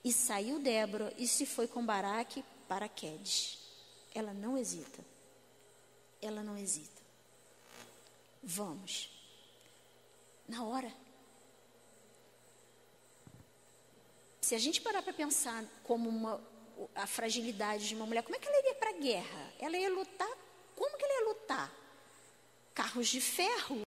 E 0.03 0.11
saiu 0.11 0.59
Débora 0.59 1.13
e 1.17 1.27
se 1.27 1.45
foi 1.45 1.67
com 1.67 1.85
Baraque 1.85 2.43
para 2.67 2.89
Quedes. 2.89 3.57
Ela 4.13 4.33
não 4.33 4.57
hesita. 4.57 5.03
Ela 6.21 6.43
não 6.43 6.57
hesita. 6.57 7.01
Vamos. 8.43 9.09
Na 10.47 10.63
hora. 10.65 11.02
Se 14.43 14.53
a 14.55 14.57
gente 14.59 14.81
parar 14.81 15.01
para 15.01 15.13
pensar 15.13 15.63
como 15.85 16.09
uma, 16.09 16.41
a 16.93 17.07
fragilidade 17.07 17.87
de 17.87 17.95
uma 17.95 18.05
mulher, 18.05 18.23
como 18.23 18.35
é 18.35 18.39
que 18.39 18.45
ela 18.45 18.59
iria 18.59 18.75
para 18.75 18.89
a 18.89 18.99
guerra? 18.99 19.53
Ela 19.57 19.77
ia 19.77 19.89
lutar? 19.89 20.37
Como 20.75 20.97
que 20.97 21.05
ela 21.05 21.13
ia 21.13 21.29
lutar? 21.29 21.73
Carros 22.73 23.07
de 23.07 23.21
ferro, 23.21 23.83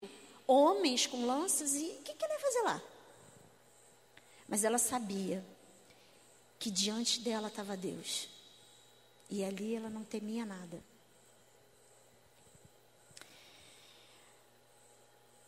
homens 0.47 1.07
com 1.07 1.25
lanças, 1.25 1.75
e 1.75 1.87
o 1.99 2.03
que, 2.03 2.13
que 2.13 2.23
ela 2.23 2.33
ia 2.35 2.39
fazer 2.39 2.61
lá? 2.61 2.81
Mas 4.47 4.63
ela 4.63 4.77
sabia 4.77 5.45
que 6.57 6.71
diante 6.71 7.19
dela 7.19 7.49
estava 7.49 7.75
Deus. 7.75 8.29
E 9.29 9.43
ali 9.43 9.75
ela 9.75 9.89
não 9.89 10.05
temia 10.05 10.45
nada. 10.45 10.81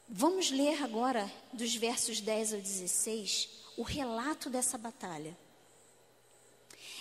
Vamos 0.10 0.52
ler 0.52 0.84
agora, 0.84 1.32
dos 1.54 1.74
versos 1.76 2.20
10 2.20 2.56
ao 2.56 2.60
16, 2.60 3.67
o 3.78 3.84
relato 3.84 4.50
dessa 4.50 4.78
batalha. 4.78 5.38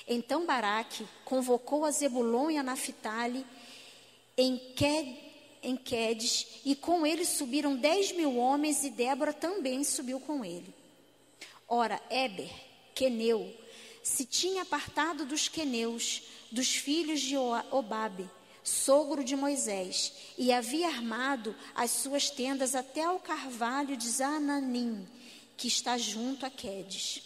Então 0.06 0.46
Baraque 0.46 1.08
convocou 1.24 1.84
a 1.84 1.90
Zebulon 1.90 2.50
e 2.50 2.58
a 2.58 2.62
Naphtali 2.62 3.44
em 4.36 4.56
Qued 4.76 5.26
em 5.66 5.76
Quedes, 5.76 6.60
e 6.64 6.76
com 6.76 7.04
ele 7.04 7.24
subiram 7.24 7.76
dez 7.76 8.12
mil 8.12 8.36
homens, 8.36 8.84
e 8.84 8.90
Débora 8.90 9.32
também 9.32 9.82
subiu 9.82 10.20
com 10.20 10.44
ele. 10.44 10.72
Ora, 11.66 12.00
Eber, 12.08 12.52
queneu, 12.94 13.52
se 14.00 14.24
tinha 14.24 14.62
apartado 14.62 15.26
dos 15.26 15.48
queneus, 15.48 16.22
dos 16.52 16.76
filhos 16.76 17.20
de 17.20 17.36
Obabe, 17.36 18.30
sogro 18.62 19.24
de 19.24 19.34
Moisés, 19.34 20.12
e 20.38 20.52
havia 20.52 20.86
armado 20.86 21.52
as 21.74 21.90
suas 21.90 22.30
tendas 22.30 22.76
até 22.76 23.02
ao 23.02 23.18
carvalho 23.18 23.96
de 23.96 24.08
Zananim, 24.08 25.04
que 25.56 25.68
está 25.68 25.96
junto 25.96 26.44
a 26.44 26.50
Quedes. 26.50 27.22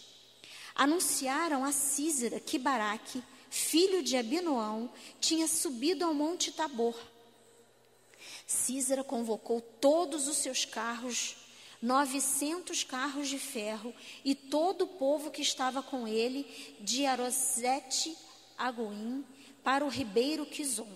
Anunciaram 0.75 1.63
a 1.63 1.71
Císera 1.71 2.39
que 2.39 2.57
Baraque, 2.57 3.23
filho 3.49 4.01
de 4.01 4.15
Abinoão, 4.15 4.91
tinha 5.19 5.47
subido 5.47 6.05
ao 6.05 6.13
monte 6.13 6.51
Tabor. 6.51 6.95
Císera 8.47 9.03
convocou 9.03 9.61
todos 9.61 10.27
os 10.27 10.37
seus 10.37 10.65
carros 10.65 11.35
900 11.81 12.83
carros 12.83 13.27
de 13.27 13.39
ferro 13.39 13.93
e 14.23 14.35
todo 14.35 14.83
o 14.83 14.87
povo 14.87 15.31
que 15.31 15.41
estava 15.41 15.81
com 15.81 16.07
ele, 16.07 16.45
de 16.79 17.05
Arosete 17.05 18.15
a 18.57 18.69
Goim, 18.69 19.25
para 19.63 19.83
o 19.83 19.89
ribeiro 19.89 20.45
Quizon. 20.45 20.87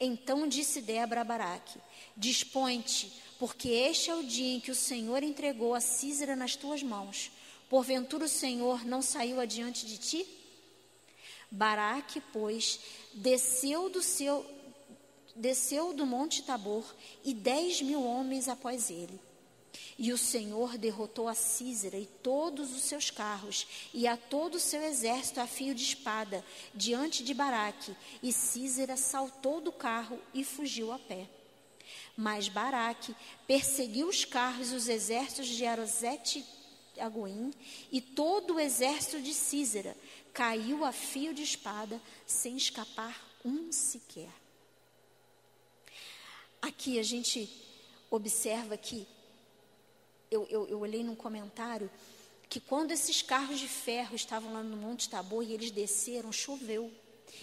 Então 0.00 0.48
disse 0.48 0.80
Débora 0.80 1.20
a 1.20 1.24
Baraque: 1.24 1.78
Dispõe-te, 2.16 3.12
porque 3.38 3.68
este 3.68 4.10
é 4.10 4.14
o 4.14 4.24
dia 4.24 4.56
em 4.56 4.60
que 4.60 4.70
o 4.70 4.74
Senhor 4.74 5.22
entregou 5.22 5.74
a 5.74 5.80
Císera 5.80 6.34
nas 6.34 6.56
tuas 6.56 6.82
mãos. 6.82 7.30
Porventura 7.68 8.26
o 8.26 8.28
Senhor 8.28 8.84
não 8.84 9.02
saiu 9.02 9.40
adiante 9.40 9.84
de 9.84 9.98
ti? 9.98 10.26
Baraque, 11.50 12.20
pois, 12.32 12.80
desceu 13.14 13.88
do 13.88 14.02
seu 14.02 14.44
desceu 15.34 15.92
do 15.92 16.06
monte 16.06 16.42
Tabor 16.42 16.94
e 17.22 17.34
dez 17.34 17.82
mil 17.82 18.02
homens 18.02 18.48
após 18.48 18.90
ele. 18.90 19.20
E 19.98 20.12
o 20.12 20.18
Senhor 20.18 20.78
derrotou 20.78 21.28
a 21.28 21.34
Císera 21.34 21.98
e 21.98 22.06
todos 22.06 22.74
os 22.74 22.82
seus 22.82 23.10
carros, 23.10 23.66
e 23.92 24.06
a 24.06 24.16
todo 24.16 24.54
o 24.54 24.60
seu 24.60 24.82
exército 24.82 25.40
a 25.40 25.46
fio 25.46 25.74
de 25.74 25.82
espada, 25.82 26.44
diante 26.74 27.22
de 27.22 27.34
Baraque. 27.34 27.94
E 28.22 28.32
Císera 28.32 28.96
saltou 28.96 29.60
do 29.60 29.72
carro 29.72 30.18
e 30.32 30.44
fugiu 30.44 30.92
a 30.92 30.98
pé. 30.98 31.28
Mas 32.16 32.48
Baraque 32.48 33.14
perseguiu 33.46 34.08
os 34.08 34.24
carros 34.24 34.72
e 34.72 34.74
os 34.74 34.88
exércitos 34.88 35.48
de 35.48 35.66
Arosete 35.66 36.44
Agoim, 36.98 37.52
e 37.92 38.00
todo 38.00 38.54
o 38.54 38.60
exército 38.60 39.20
de 39.20 39.34
Císera 39.34 39.96
caiu 40.32 40.84
a 40.84 40.92
fio 40.92 41.34
de 41.34 41.42
espada, 41.42 42.00
sem 42.26 42.56
escapar 42.56 43.22
um 43.44 43.70
sequer. 43.70 44.30
Aqui 46.60 46.98
a 46.98 47.02
gente 47.02 47.48
observa 48.10 48.76
que 48.76 49.06
eu, 50.30 50.46
eu, 50.50 50.66
eu 50.68 50.80
olhei 50.80 51.04
num 51.04 51.14
comentário 51.14 51.90
que 52.48 52.60
quando 52.60 52.92
esses 52.92 53.22
carros 53.22 53.58
de 53.58 53.68
ferro 53.68 54.14
estavam 54.14 54.52
lá 54.52 54.62
no 54.62 54.76
Monte 54.76 55.08
Tabor 55.08 55.42
e 55.42 55.52
eles 55.52 55.70
desceram, 55.70 56.32
choveu. 56.32 56.92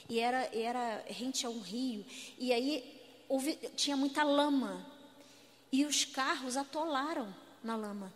E 0.10 0.20
era, 0.20 0.50
era 0.56 1.04
rente 1.08 1.46
a 1.46 1.50
um 1.50 1.60
rio. 1.60 2.06
E 2.38 2.54
aí 2.54 3.03
houve, 3.28 3.56
tinha 3.76 3.98
muita 3.98 4.24
lama. 4.24 4.86
E 5.72 5.86
os 5.86 6.06
carros 6.06 6.56
atolaram 6.56 7.34
na 7.64 7.76
lama. 7.76 8.14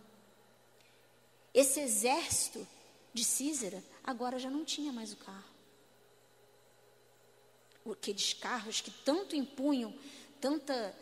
Esse 1.53 1.79
exército 1.79 2.67
de 3.13 3.23
Císera 3.23 3.83
agora 4.03 4.37
já 4.37 4.49
não 4.49 4.63
tinha 4.63 4.93
mais 4.93 5.11
o 5.11 5.17
carro. 5.17 5.57
Aqueles 7.91 8.33
carros 8.33 8.81
que 8.81 8.91
tanto 8.91 9.35
impunham 9.35 9.93
tanta 10.39 10.95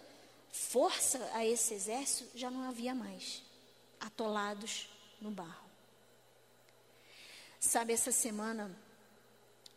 força 0.51 1.29
a 1.33 1.45
esse 1.45 1.73
exército 1.73 2.37
já 2.37 2.49
não 2.49 2.63
havia 2.63 2.95
mais 2.95 3.43
atolados 3.99 4.87
no 5.19 5.31
barro. 5.31 5.65
Sabe, 7.59 7.93
essa 7.93 8.11
semana, 8.11 8.73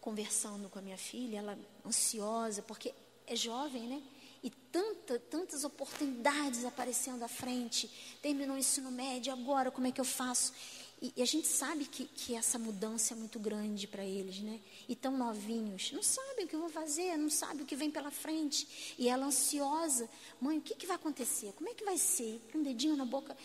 conversando 0.00 0.68
com 0.68 0.78
a 0.78 0.82
minha 0.82 0.98
filha, 0.98 1.38
ela 1.38 1.58
ansiosa, 1.84 2.62
porque 2.62 2.94
é 3.26 3.34
jovem, 3.34 3.88
né? 3.88 4.02
Tanta, 4.70 5.18
tantas 5.18 5.64
oportunidades 5.64 6.64
aparecendo 6.64 7.22
à 7.22 7.28
frente. 7.28 7.90
Terminou 8.20 8.56
o 8.56 8.58
ensino 8.58 8.90
médio, 8.90 9.32
agora 9.32 9.70
como 9.70 9.86
é 9.86 9.92
que 9.92 10.00
eu 10.00 10.04
faço? 10.04 10.52
E, 11.00 11.12
e 11.16 11.22
a 11.22 11.24
gente 11.24 11.46
sabe 11.46 11.84
que, 11.84 12.04
que 12.04 12.34
essa 12.34 12.58
mudança 12.58 13.14
é 13.14 13.16
muito 13.16 13.38
grande 13.38 13.86
para 13.86 14.04
eles, 14.04 14.40
né? 14.40 14.60
E 14.88 14.96
tão 14.96 15.16
novinhos, 15.16 15.92
não 15.92 16.02
sabem 16.02 16.44
o 16.44 16.48
que 16.48 16.56
vão 16.56 16.68
fazer, 16.68 17.16
não 17.16 17.30
sabem 17.30 17.62
o 17.62 17.66
que 17.66 17.76
vem 17.76 17.90
pela 17.90 18.10
frente. 18.10 18.94
E 18.98 19.08
ela 19.08 19.26
ansiosa, 19.26 20.08
mãe, 20.40 20.58
o 20.58 20.60
que, 20.60 20.74
que 20.74 20.86
vai 20.86 20.96
acontecer? 20.96 21.52
Como 21.56 21.68
é 21.68 21.74
que 21.74 21.84
vai 21.84 21.96
ser? 21.96 22.40
Um 22.54 22.62
dedinho 22.62 22.96
na 22.96 23.04
boca. 23.04 23.36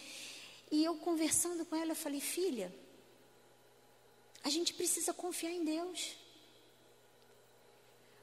E 0.71 0.83
eu 0.83 0.95
conversando 0.95 1.65
com 1.65 1.75
ela, 1.75 1.91
eu 1.91 1.95
falei, 1.95 2.19
filha, 2.19 2.73
a 4.43 4.49
gente 4.49 4.73
precisa 4.73 5.13
confiar 5.13 5.51
em 5.51 5.63
Deus. 5.63 6.15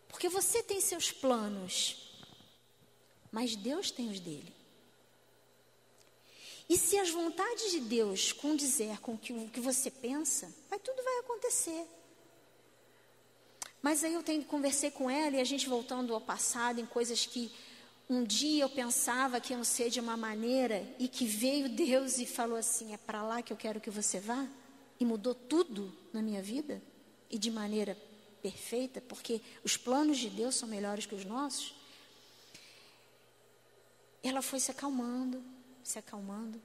Porque 0.09 0.29
você 0.29 0.61
tem 0.63 0.81
seus 0.81 1.13
planos, 1.13 2.10
mas 3.31 3.57
Deus 3.57 3.91
tem 3.91 4.11
os 4.11 4.21
dele. 4.21 4.55
E 6.69 6.79
se 6.79 6.97
as 6.99 7.11
vontades 7.11 7.73
de 7.73 7.81
Deus 7.81 8.33
condizer 8.33 9.01
com 9.01 9.15
o 9.15 9.19
que, 9.19 9.33
que 9.49 9.61
você 9.61 9.91
pensa, 9.91 10.53
vai, 10.69 10.79
tudo 10.79 11.03
vai 11.03 11.19
acontecer. 11.19 11.85
Mas 13.83 14.05
aí 14.05 14.15
eu 14.15 14.23
tenho, 14.23 14.45
conversei 14.45 14.91
com 14.91 15.11
ela 15.11 15.37
e 15.37 15.41
a 15.41 15.45
gente 15.45 15.69
voltando 15.69 16.15
ao 16.15 16.21
passado, 16.21 16.81
em 16.81 16.87
coisas 16.87 17.27
que 17.27 17.51
um 18.09 18.25
dia 18.25 18.65
eu 18.65 18.69
pensava 18.69 19.41
que 19.41 19.53
iam 19.53 19.65
ser 19.65 19.89
de 19.91 20.01
uma 20.01 20.17
maneira 20.17 20.85
e 20.99 21.09
que 21.09 21.25
veio 21.25 21.69
Deus 21.69 22.19
e 22.19 22.27
falou 22.27 22.57
assim: 22.57 22.93
é 22.93 22.97
para 22.97 23.23
lá 23.23 23.43
que 23.43 23.53
eu 23.53 23.57
quero 23.57 23.81
que 23.81 23.91
você 23.91 24.21
vá? 24.21 24.47
E 24.99 25.05
mudou 25.05 25.35
tudo 25.35 25.93
na 26.13 26.21
minha 26.21 26.43
vida 26.43 26.83
e 27.31 27.39
de 27.39 27.51
maneira 27.51 27.97
perfeita, 28.43 29.01
porque 29.01 29.41
os 29.65 29.77
planos 29.77 30.19
de 30.19 30.29
Deus 30.29 30.55
são 30.55 30.69
melhores 30.69 31.07
que 31.07 31.15
os 31.15 31.25
nossos. 31.25 31.80
Ela 34.23 34.43
foi 34.43 34.61
se 34.61 34.71
acalmando, 34.71 35.43
se 35.83 35.99
acalmando. 35.99 36.61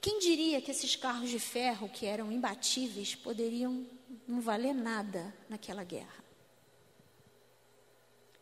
Quem 0.00 0.18
diria 0.18 0.60
que 0.60 0.70
esses 0.70 0.96
carros 0.96 1.30
de 1.30 1.38
ferro, 1.38 1.88
que 1.88 2.04
eram 2.06 2.30
imbatíveis, 2.30 3.14
poderiam 3.14 3.86
não 4.28 4.40
valer 4.40 4.74
nada 4.74 5.34
naquela 5.48 5.82
guerra? 5.82 6.24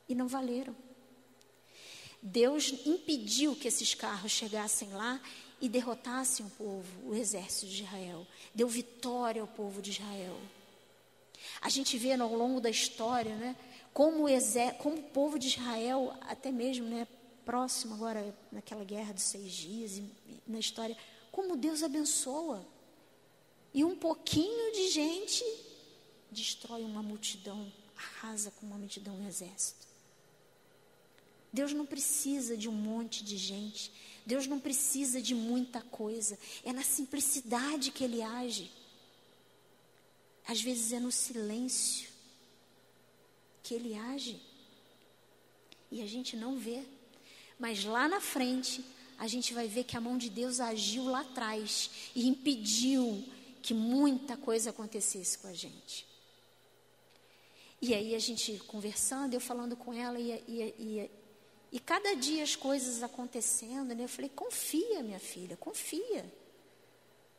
E 0.09 0.15
não 0.15 0.27
valeram. 0.27 0.75
Deus 2.21 2.73
impediu 2.87 3.57
que 3.57 3.69
esses 3.69 3.95
carros 3.95 4.33
chegassem 4.33 4.93
lá 4.93 5.21
e 5.61 5.69
derrotassem 5.69 6.45
o 6.45 6.51
povo, 6.51 7.09
o 7.09 7.15
exército 7.15 7.67
de 7.67 7.85
Israel. 7.85 8.27
Deu 8.55 8.69
vitória 8.69 9.41
ao 9.41 9.49
povo 9.49 9.81
de 9.81 9.91
Israel. 9.91 10.37
A 11.61 11.69
gente 11.69 11.97
vê 11.97 12.13
ao 12.13 12.35
longo 12.35 12.61
da 12.61 12.71
história, 12.71 13.35
né, 13.37 13.57
como 13.93 14.25
o, 14.25 14.29
exer 14.29 14.75
como 14.79 14.97
o 14.97 15.03
povo 15.03 15.39
de 15.39 15.49
Israel, 15.49 16.13
até 16.23 16.51
mesmo, 16.51 16.87
né, 16.87 17.07
próximo 17.45 17.95
agora 17.95 18.35
naquela 18.51 18.85
guerra 18.85 19.13
dos 19.13 19.23
seis 19.25 19.53
dias, 19.53 19.99
e, 19.99 20.01
e 20.01 20.41
na 20.47 20.59
história, 20.59 20.97
como 21.31 21.57
Deus 21.57 21.83
abençoa. 21.83 22.67
E 23.75 23.85
um 23.85 23.97
pouquinho 23.97 24.73
de 24.73 24.91
gente 24.91 25.45
destrói 26.31 26.83
uma 26.83 27.03
multidão, 27.03 27.73
arrasa 27.97 28.51
com 28.53 28.67
uma 28.67 28.77
multidão, 28.77 29.15
um 29.15 29.27
exército. 29.27 29.87
Deus 31.53 31.73
não 31.73 31.85
precisa 31.85 32.57
de 32.57 32.69
um 32.69 32.73
monte 32.73 33.23
de 33.23 33.37
gente. 33.37 33.93
Deus 34.25 34.47
não 34.47 34.59
precisa 34.59 35.21
de 35.21 35.35
muita 35.35 35.83
coisa. 35.83 36.39
É 36.65 36.73
na 36.73 36.83
simplicidade 36.83 37.91
que 37.91 38.05
Ele 38.05 38.23
age. 38.23 38.71
Às 40.47 40.61
vezes 40.61 40.93
é 40.93 41.01
no 41.01 41.13
silêncio 41.13 42.09
que 43.63 43.75
Ele 43.75 43.95
age. 43.95 44.41
E 45.91 46.01
a 46.01 46.07
gente 46.07 46.37
não 46.37 46.59
vê. 46.59 46.83
Mas 47.63 47.85
lá 47.85 48.09
na 48.09 48.21
frente, 48.21 48.85
a 49.17 49.29
gente 49.29 49.55
vai 49.55 49.69
ver 49.69 49.85
que 49.85 49.97
a 49.97 50.01
mão 50.01 50.19
de 50.19 50.29
Deus 50.29 50.59
agiu 50.59 51.05
lá 51.05 51.21
atrás 51.21 52.11
e 52.13 52.27
impediu 52.27 53.25
que 53.63 53.73
muita 53.73 54.37
coisa 54.37 54.71
acontecesse 54.71 55.39
com 55.39 55.47
a 55.47 55.53
gente. 55.53 56.05
E 57.81 57.95
aí 57.95 58.17
a 58.17 58.19
gente 58.19 58.59
conversando, 58.67 59.35
eu 59.35 59.41
falando 59.41 59.77
com 59.77 59.95
ela, 59.95 60.19
e, 60.19 60.33
e, 60.49 60.75
e, 60.77 61.11
e 61.71 61.79
cada 61.79 62.17
dia 62.17 62.43
as 62.43 62.57
coisas 62.57 63.01
acontecendo, 63.01 63.95
né? 63.95 64.03
Eu 64.03 64.09
falei, 64.09 64.29
confia, 64.29 65.01
minha 65.01 65.21
filha, 65.21 65.57
confia. 65.57 66.25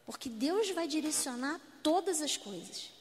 Porque 0.05 0.29
Deus 0.29 0.69
vai 0.69 0.87
direcionar 0.87 1.59
todas 1.83 2.21
as 2.21 2.37
coisas. 2.37 2.91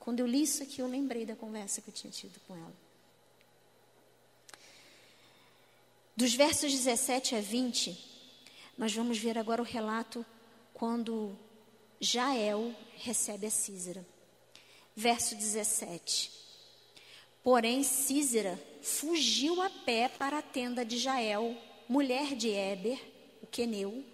Quando 0.00 0.18
eu 0.18 0.26
li 0.26 0.42
isso 0.42 0.60
aqui, 0.60 0.80
eu 0.80 0.88
lembrei 0.88 1.24
da 1.24 1.36
conversa 1.36 1.80
que 1.80 1.88
eu 1.90 1.94
tinha 1.94 2.12
tido 2.12 2.40
com 2.48 2.56
ela. 2.56 2.83
Dos 6.16 6.34
versos 6.34 6.72
17 6.72 7.34
a 7.34 7.40
20, 7.40 7.98
nós 8.78 8.94
vamos 8.94 9.18
ver 9.18 9.36
agora 9.36 9.60
o 9.60 9.64
relato 9.64 10.24
quando 10.72 11.36
Jael 12.00 12.74
recebe 12.96 13.46
a 13.46 13.50
Císera. 13.50 14.06
Verso 14.94 15.34
17. 15.34 16.30
Porém, 17.42 17.82
Císera 17.82 18.58
fugiu 18.82 19.60
a 19.60 19.68
pé 19.68 20.08
para 20.08 20.38
a 20.38 20.42
tenda 20.42 20.84
de 20.84 20.98
Jael, 20.98 21.56
mulher 21.88 22.36
de 22.36 22.48
Eber, 22.48 23.00
o 23.42 23.46
queneu, 23.46 24.04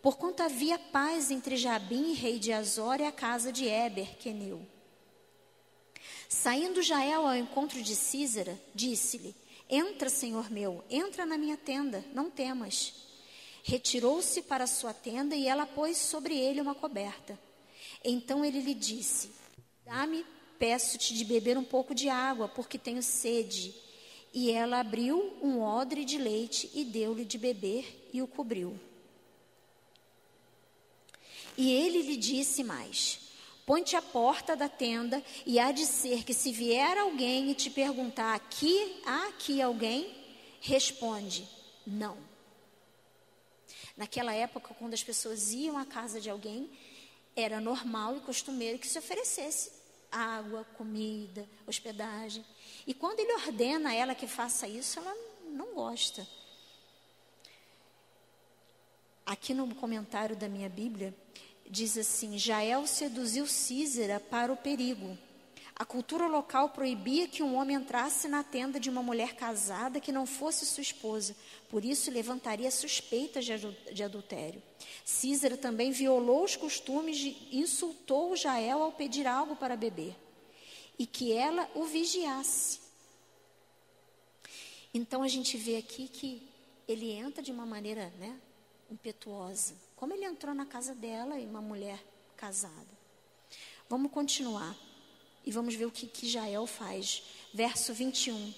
Porquanto 0.00 0.42
havia 0.42 0.78
paz 0.78 1.30
entre 1.30 1.56
Jabim, 1.56 2.14
rei 2.14 2.38
de 2.38 2.52
Azor, 2.52 3.00
e 3.00 3.04
a 3.04 3.12
casa 3.12 3.52
de 3.52 3.66
Eber, 3.66 4.16
queneu. 4.18 4.64
Saindo 6.28 6.82
Jael 6.82 7.26
ao 7.26 7.34
encontro 7.34 7.82
de 7.82 7.96
Císara, 7.96 8.60
disse-lhe: 8.74 9.34
Entra, 9.68 10.10
senhor 10.10 10.50
meu, 10.50 10.84
entra 10.90 11.24
na 11.24 11.38
minha 11.38 11.56
tenda, 11.56 12.04
não 12.12 12.30
temas. 12.30 12.92
Retirou-se 13.62 14.42
para 14.42 14.66
sua 14.66 14.92
tenda 14.92 15.34
e 15.34 15.46
ela 15.46 15.66
pôs 15.66 15.96
sobre 15.96 16.36
ele 16.38 16.60
uma 16.60 16.74
coberta. 16.74 17.38
Então 18.04 18.44
ele 18.44 18.60
lhe 18.60 18.74
disse: 18.74 19.30
Dá-me, 19.86 20.24
peço-te 20.58 21.14
de 21.14 21.24
beber 21.24 21.56
um 21.56 21.64
pouco 21.64 21.94
de 21.94 22.10
água, 22.10 22.46
porque 22.46 22.78
tenho 22.78 23.02
sede. 23.02 23.74
E 24.32 24.50
ela 24.50 24.80
abriu 24.80 25.38
um 25.42 25.62
odre 25.62 26.04
de 26.04 26.18
leite 26.18 26.70
e 26.74 26.84
deu-lhe 26.84 27.24
de 27.24 27.38
beber 27.38 28.10
e 28.12 28.20
o 28.20 28.26
cobriu. 28.26 28.78
E 31.56 31.72
ele 31.72 32.02
lhe 32.02 32.16
disse 32.16 32.62
mais: 32.62 33.27
Põe-te 33.68 33.96
à 33.96 34.00
porta 34.00 34.56
da 34.56 34.66
tenda, 34.66 35.22
e 35.44 35.58
há 35.58 35.72
de 35.72 35.84
ser 35.84 36.24
que 36.24 36.32
se 36.32 36.50
vier 36.50 36.96
alguém 36.96 37.50
e 37.50 37.54
te 37.54 37.68
perguntar: 37.68 38.34
aqui 38.34 38.98
há 39.04 39.28
aqui 39.28 39.60
alguém? 39.60 40.10
Responde: 40.62 41.46
não. 41.86 42.16
Naquela 43.94 44.32
época, 44.32 44.72
quando 44.78 44.94
as 44.94 45.04
pessoas 45.04 45.52
iam 45.52 45.76
à 45.76 45.84
casa 45.84 46.18
de 46.18 46.30
alguém, 46.30 46.70
era 47.36 47.60
normal 47.60 48.16
e 48.16 48.20
costumeiro 48.20 48.78
que 48.78 48.88
se 48.88 48.98
oferecesse 48.98 49.70
água, 50.10 50.64
comida, 50.78 51.46
hospedagem. 51.66 52.42
E 52.86 52.94
quando 52.94 53.20
ele 53.20 53.34
ordena 53.34 53.90
a 53.90 53.94
ela 53.94 54.14
que 54.14 54.26
faça 54.26 54.66
isso, 54.66 54.98
ela 54.98 55.14
não 55.44 55.74
gosta. 55.74 56.26
Aqui 59.26 59.52
no 59.52 59.74
comentário 59.74 60.34
da 60.34 60.48
minha 60.48 60.70
Bíblia, 60.70 61.14
diz 61.70 61.96
assim: 61.96 62.38
Jael 62.38 62.86
seduziu 62.86 63.46
Císera 63.46 64.18
para 64.18 64.52
o 64.52 64.56
perigo. 64.56 65.16
A 65.78 65.84
cultura 65.84 66.26
local 66.26 66.70
proibia 66.70 67.28
que 67.28 67.40
um 67.40 67.54
homem 67.54 67.76
entrasse 67.76 68.26
na 68.26 68.42
tenda 68.42 68.80
de 68.80 68.90
uma 68.90 69.00
mulher 69.00 69.36
casada 69.36 70.00
que 70.00 70.10
não 70.10 70.26
fosse 70.26 70.66
sua 70.66 70.82
esposa, 70.82 71.36
por 71.68 71.84
isso 71.84 72.10
levantaria 72.10 72.68
suspeitas 72.68 73.44
de 73.44 74.02
adultério. 74.02 74.60
Císera 75.04 75.56
também 75.56 75.92
violou 75.92 76.42
os 76.42 76.56
costumes 76.56 77.16
e 77.20 77.48
insultou 77.52 78.34
Jael 78.34 78.82
ao 78.82 78.90
pedir 78.90 79.24
algo 79.28 79.54
para 79.54 79.76
beber, 79.76 80.16
e 80.98 81.06
que 81.06 81.32
ela 81.32 81.70
o 81.76 81.84
vigiasse. 81.84 82.80
Então 84.92 85.22
a 85.22 85.28
gente 85.28 85.56
vê 85.56 85.76
aqui 85.76 86.08
que 86.08 86.42
ele 86.88 87.12
entra 87.12 87.40
de 87.40 87.52
uma 87.52 87.64
maneira 87.64 88.12
né, 88.18 88.36
impetuosa 88.90 89.74
como 89.98 90.14
ele 90.14 90.24
entrou 90.24 90.54
na 90.54 90.64
casa 90.64 90.94
dela 90.94 91.40
e 91.40 91.44
uma 91.44 91.60
mulher 91.60 92.00
casada. 92.36 92.86
Vamos 93.88 94.12
continuar 94.12 94.76
e 95.44 95.50
vamos 95.50 95.74
ver 95.74 95.86
o 95.86 95.90
que, 95.90 96.06
que 96.06 96.28
Jael 96.28 96.68
faz. 96.68 97.24
Verso 97.52 97.92
21. 97.92 98.54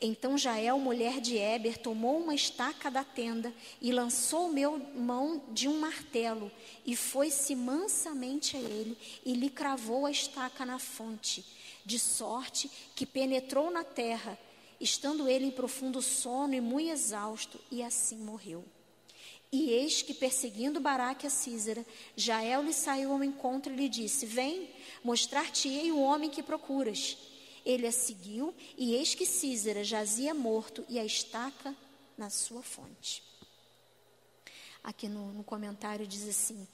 Então 0.00 0.36
Jael, 0.36 0.80
mulher 0.80 1.20
de 1.20 1.36
Eber, 1.36 1.78
tomou 1.78 2.18
uma 2.18 2.34
estaca 2.34 2.90
da 2.90 3.04
tenda 3.04 3.54
e 3.80 3.92
lançou 3.92 4.48
meu 4.48 4.78
mão 4.78 5.44
de 5.52 5.68
um 5.68 5.78
martelo 5.78 6.50
e 6.84 6.96
foi-se 6.96 7.54
mansamente 7.54 8.56
a 8.56 8.60
ele 8.60 8.98
e 9.24 9.34
lhe 9.34 9.48
cravou 9.48 10.06
a 10.06 10.10
estaca 10.10 10.66
na 10.66 10.80
fonte, 10.80 11.44
de 11.84 12.00
sorte 12.00 12.68
que 12.96 13.06
penetrou 13.06 13.70
na 13.70 13.84
terra, 13.84 14.36
estando 14.80 15.28
ele 15.28 15.44
em 15.44 15.50
profundo 15.52 16.02
sono 16.02 16.54
e 16.54 16.60
muito 16.60 16.90
exausto, 16.90 17.60
e 17.70 17.80
assim 17.80 18.16
morreu. 18.16 18.64
E 19.52 19.70
eis 19.70 20.00
que, 20.00 20.14
perseguindo 20.14 20.78
Baraque 20.80 21.26
a 21.26 21.30
Císara, 21.30 21.84
Jael 22.14 22.62
lhe 22.62 22.72
saiu 22.72 23.12
ao 23.12 23.24
encontro 23.24 23.72
e 23.72 23.76
lhe 23.76 23.88
disse: 23.88 24.24
Vem, 24.24 24.70
mostrar-te-ei 25.02 25.90
o 25.90 26.00
homem 26.00 26.30
que 26.30 26.42
procuras. 26.42 27.18
Ele 27.66 27.86
a 27.86 27.92
seguiu, 27.92 28.54
e 28.78 28.94
eis 28.94 29.14
que 29.14 29.26
Císara 29.26 29.82
jazia 29.82 30.32
morto 30.32 30.84
e 30.88 31.00
a 31.00 31.04
estaca 31.04 31.74
na 32.16 32.30
sua 32.30 32.62
fonte. 32.62 33.24
Aqui 34.84 35.08
no, 35.08 35.32
no 35.32 35.42
comentário 35.42 36.06
diz 36.06 36.28
assim: 36.28 36.68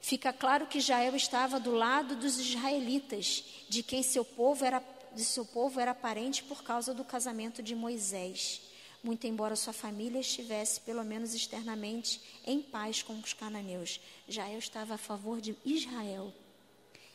Fica 0.00 0.32
claro 0.32 0.66
que 0.68 0.80
Jael 0.80 1.14
estava 1.14 1.60
do 1.60 1.72
lado 1.72 2.16
dos 2.16 2.38
israelitas, 2.38 3.44
de 3.68 3.82
quem 3.82 4.02
seu 4.02 4.24
povo 4.24 4.64
era, 4.64 4.82
de 5.14 5.24
seu 5.26 5.44
povo 5.44 5.78
era 5.78 5.94
parente 5.94 6.42
por 6.42 6.64
causa 6.64 6.94
do 6.94 7.04
casamento 7.04 7.62
de 7.62 7.74
Moisés 7.74 8.65
muito 9.06 9.24
embora 9.24 9.54
sua 9.54 9.72
família 9.72 10.18
estivesse, 10.18 10.80
pelo 10.80 11.04
menos 11.04 11.32
externamente, 11.32 12.20
em 12.44 12.60
paz 12.60 13.04
com 13.04 13.16
os 13.20 13.32
cananeus. 13.32 14.00
Jael 14.28 14.58
estava 14.58 14.94
a 14.94 14.98
favor 14.98 15.40
de 15.40 15.56
Israel. 15.64 16.34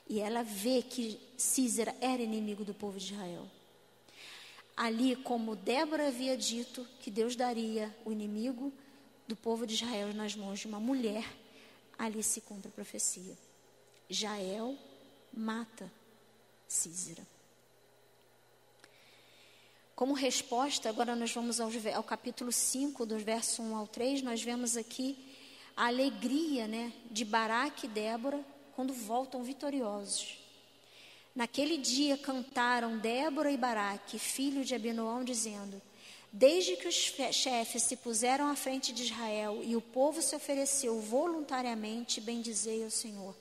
E 0.07 0.21
ela 0.21 0.41
vê 0.41 0.81
que 0.81 1.19
Císera 1.37 1.93
era 1.99 2.23
inimigo 2.23 2.63
do 2.63 2.73
povo 2.73 2.97
de 2.97 3.13
Israel. 3.13 3.45
Ali, 4.75 5.17
como 5.17 5.53
Débora 5.53 6.07
havia 6.07 6.37
dito 6.37 6.87
que 7.01 7.11
Deus 7.11 7.35
daria 7.35 7.93
o 8.05 8.11
inimigo 8.11 8.71
do 9.27 9.35
povo 9.35 9.67
de 9.67 9.73
Israel 9.73 10.13
nas 10.13 10.33
mãos 10.33 10.61
de 10.61 10.67
uma 10.67 10.79
mulher, 10.79 11.25
ali 11.99 12.23
se 12.23 12.39
cumpre 12.39 12.69
a 12.69 12.71
profecia. 12.71 13.37
Jael 14.09 14.77
mata 15.33 15.91
Císera. 16.69 17.27
Como 20.01 20.13
resposta, 20.13 20.89
agora 20.89 21.15
nós 21.15 21.31
vamos 21.31 21.59
ao, 21.59 21.69
ao 21.93 22.01
capítulo 22.01 22.51
5, 22.51 23.05
do 23.05 23.19
verso 23.19 23.61
1 23.61 23.75
ao 23.75 23.85
3, 23.85 24.23
nós 24.23 24.41
vemos 24.41 24.75
aqui 24.75 25.15
a 25.77 25.85
alegria 25.85 26.67
né, 26.67 26.91
de 27.11 27.23
Baraque 27.23 27.85
e 27.85 27.87
Débora 27.87 28.43
quando 28.75 28.93
voltam 28.93 29.43
vitoriosos. 29.43 30.39
Naquele 31.35 31.77
dia 31.77 32.17
cantaram 32.17 32.97
Débora 32.97 33.51
e 33.51 33.57
Baraque, 33.57 34.17
filho 34.17 34.65
de 34.65 34.73
Abinoão, 34.73 35.23
dizendo: 35.23 35.79
Desde 36.33 36.77
que 36.77 36.87
os 36.87 36.95
chefes 37.31 37.83
se 37.83 37.95
puseram 37.95 38.47
à 38.47 38.55
frente 38.55 38.91
de 38.91 39.03
Israel 39.03 39.61
e 39.63 39.75
o 39.75 39.81
povo 39.81 40.19
se 40.19 40.35
ofereceu 40.35 40.99
voluntariamente, 40.99 42.19
bendizei 42.19 42.83
ao 42.83 42.89
Senhor. 42.89 43.35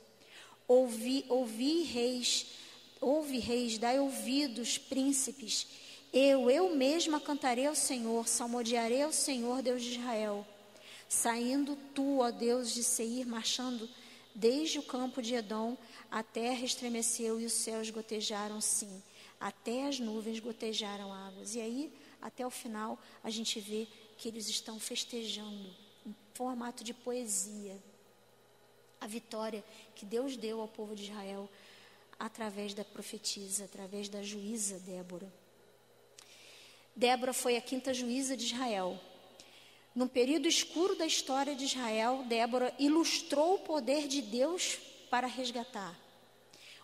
Ouvi, 0.68 1.24
ouvi 1.30 1.84
reis, 1.84 2.48
ouve 3.00 3.38
reis, 3.38 3.78
dai 3.78 3.98
ouvidos, 3.98 4.76
príncipes, 4.76 5.66
eu, 6.12 6.50
eu 6.50 6.74
mesma 6.74 7.20
cantarei 7.20 7.66
ao 7.66 7.74
Senhor, 7.74 8.26
salmodiarei 8.26 9.02
ao 9.02 9.12
Senhor, 9.12 9.62
Deus 9.62 9.82
de 9.82 9.98
Israel. 9.98 10.46
Saindo 11.08 11.76
tu, 11.94 12.18
ó 12.18 12.30
Deus 12.30 12.72
de 12.72 12.82
Seir, 12.82 13.26
marchando 13.26 13.88
desde 14.34 14.78
o 14.78 14.82
campo 14.82 15.22
de 15.22 15.34
Edom, 15.34 15.76
a 16.10 16.22
terra 16.22 16.64
estremeceu 16.64 17.40
e 17.40 17.46
os 17.46 17.52
céus 17.52 17.90
gotejaram 17.90 18.60
sim, 18.60 19.02
até 19.40 19.86
as 19.86 20.00
nuvens 20.00 20.40
gotejaram 20.40 21.12
águas. 21.12 21.54
E 21.54 21.60
aí, 21.60 21.92
até 22.20 22.46
o 22.46 22.50
final, 22.50 22.98
a 23.22 23.30
gente 23.30 23.60
vê 23.60 23.86
que 24.18 24.28
eles 24.28 24.48
estão 24.48 24.78
festejando, 24.78 25.70
em 26.06 26.14
formato 26.34 26.82
de 26.82 26.92
poesia, 26.92 27.76
a 29.00 29.06
vitória 29.06 29.64
que 29.94 30.04
Deus 30.04 30.36
deu 30.36 30.60
ao 30.60 30.68
povo 30.68 30.94
de 30.94 31.04
Israel 31.04 31.48
através 32.18 32.74
da 32.74 32.84
profetisa, 32.84 33.64
através 33.64 34.08
da 34.08 34.22
juíza 34.22 34.78
Débora. 34.80 35.39
Débora 36.94 37.32
foi 37.32 37.56
a 37.56 37.60
quinta 37.60 37.94
juíza 37.94 38.36
de 38.36 38.46
Israel. 38.46 38.98
Num 39.94 40.06
período 40.06 40.46
escuro 40.46 40.94
da 40.96 41.06
história 41.06 41.54
de 41.54 41.64
Israel, 41.64 42.24
Débora 42.28 42.74
ilustrou 42.78 43.54
o 43.54 43.60
poder 43.60 44.06
de 44.06 44.22
Deus 44.22 44.78
para 45.10 45.26
resgatar. 45.26 45.98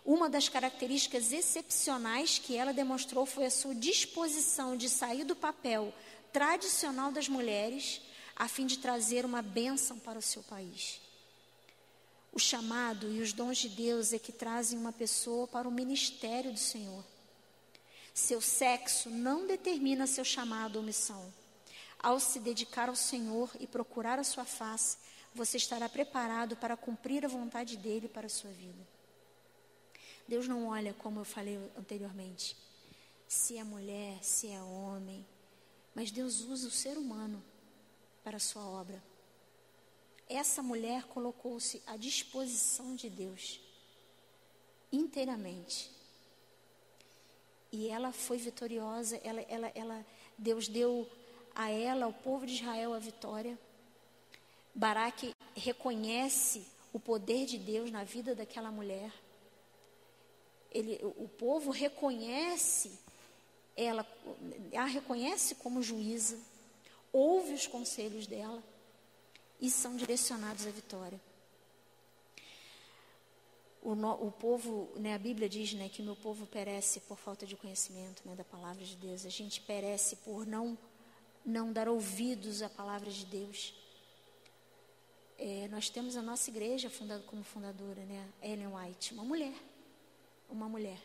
Uma 0.04 0.28
das 0.28 0.48
características 0.48 1.32
excepcionais 1.32 2.38
que 2.38 2.56
ela 2.56 2.72
demonstrou 2.72 3.26
foi 3.26 3.46
a 3.46 3.50
sua 3.50 3.74
disposição 3.74 4.76
de 4.76 4.88
sair 4.88 5.24
do 5.24 5.34
papel 5.34 5.92
tradicional 6.32 7.10
das 7.10 7.28
mulheres 7.28 8.00
a 8.36 8.46
fim 8.46 8.66
de 8.66 8.78
trazer 8.78 9.24
uma 9.24 9.40
bênção 9.40 9.98
para 9.98 10.18
o 10.18 10.22
seu 10.22 10.42
país. 10.42 11.00
O 12.32 12.38
chamado 12.38 13.10
e 13.10 13.22
os 13.22 13.32
dons 13.32 13.56
de 13.56 13.68
Deus 13.70 14.12
é 14.12 14.18
que 14.18 14.30
trazem 14.30 14.78
uma 14.78 14.92
pessoa 14.92 15.46
para 15.48 15.66
o 15.66 15.72
ministério 15.72 16.52
do 16.52 16.58
Senhor. 16.58 17.02
Seu 18.16 18.40
sexo 18.40 19.10
não 19.10 19.46
determina 19.46 20.06
seu 20.06 20.24
chamado 20.24 20.76
ou 20.76 20.82
missão. 20.82 21.30
Ao 21.98 22.18
se 22.18 22.40
dedicar 22.40 22.88
ao 22.88 22.96
Senhor 22.96 23.54
e 23.60 23.66
procurar 23.66 24.18
a 24.18 24.24
sua 24.24 24.46
face, 24.46 24.96
você 25.34 25.58
estará 25.58 25.86
preparado 25.86 26.56
para 26.56 26.78
cumprir 26.78 27.26
a 27.26 27.28
vontade 27.28 27.76
dele 27.76 28.08
para 28.08 28.26
a 28.26 28.30
sua 28.30 28.50
vida. 28.50 28.88
Deus 30.26 30.48
não 30.48 30.68
olha, 30.68 30.94
como 30.94 31.20
eu 31.20 31.26
falei 31.26 31.58
anteriormente, 31.76 32.56
se 33.28 33.58
é 33.58 33.62
mulher, 33.62 34.24
se 34.24 34.48
é 34.48 34.62
homem, 34.62 35.24
mas 35.94 36.10
Deus 36.10 36.40
usa 36.40 36.68
o 36.68 36.70
ser 36.70 36.96
humano 36.96 37.44
para 38.24 38.38
a 38.38 38.40
sua 38.40 38.64
obra. 38.64 39.00
Essa 40.26 40.62
mulher 40.62 41.04
colocou-se 41.04 41.82
à 41.86 41.98
disposição 41.98 42.96
de 42.96 43.10
Deus 43.10 43.60
inteiramente. 44.90 45.95
E 47.72 47.88
ela 47.88 48.12
foi 48.12 48.38
vitoriosa, 48.38 49.20
ela, 49.22 49.40
ela, 49.42 49.72
ela, 49.74 50.06
Deus 50.38 50.68
deu 50.68 51.08
a 51.54 51.70
ela, 51.70 52.06
ao 52.06 52.12
povo 52.12 52.46
de 52.46 52.54
Israel, 52.54 52.94
a 52.94 52.98
vitória. 52.98 53.58
Baraque 54.74 55.34
reconhece 55.54 56.66
o 56.92 57.00
poder 57.00 57.46
de 57.46 57.58
Deus 57.58 57.90
na 57.90 58.04
vida 58.04 58.34
daquela 58.34 58.70
mulher. 58.70 59.12
Ele, 60.70 60.98
o 61.02 61.28
povo 61.28 61.70
reconhece 61.70 62.98
ela, 63.76 64.06
a 64.74 64.84
reconhece 64.84 65.54
como 65.56 65.82
juíza, 65.82 66.38
ouve 67.12 67.52
os 67.52 67.66
conselhos 67.66 68.26
dela 68.26 68.62
e 69.60 69.70
são 69.70 69.96
direcionados 69.96 70.66
à 70.66 70.70
vitória. 70.70 71.20
O, 73.86 73.92
o 73.92 74.32
povo, 74.32 74.90
né, 74.96 75.14
a 75.14 75.18
Bíblia 75.18 75.48
diz 75.48 75.72
né, 75.72 75.88
que 75.88 76.02
o 76.02 76.04
meu 76.04 76.16
povo 76.16 76.44
perece 76.44 76.98
por 77.02 77.16
falta 77.16 77.46
de 77.46 77.54
conhecimento 77.54 78.20
né, 78.26 78.34
da 78.34 78.42
palavra 78.42 78.84
de 78.84 78.96
Deus. 78.96 79.24
A 79.24 79.28
gente 79.28 79.60
perece 79.60 80.16
por 80.16 80.44
não, 80.44 80.76
não 81.44 81.72
dar 81.72 81.88
ouvidos 81.88 82.62
à 82.62 82.68
palavra 82.68 83.08
de 83.08 83.24
Deus. 83.26 83.72
É, 85.38 85.68
nós 85.68 85.88
temos 85.88 86.16
a 86.16 86.22
nossa 86.22 86.50
igreja 86.50 86.90
fundada 86.90 87.22
como 87.28 87.44
fundadora, 87.44 88.04
né, 88.06 88.28
Ellen 88.42 88.74
White, 88.74 89.14
uma 89.14 89.22
mulher, 89.22 89.54
uma 90.50 90.68
mulher, 90.68 91.00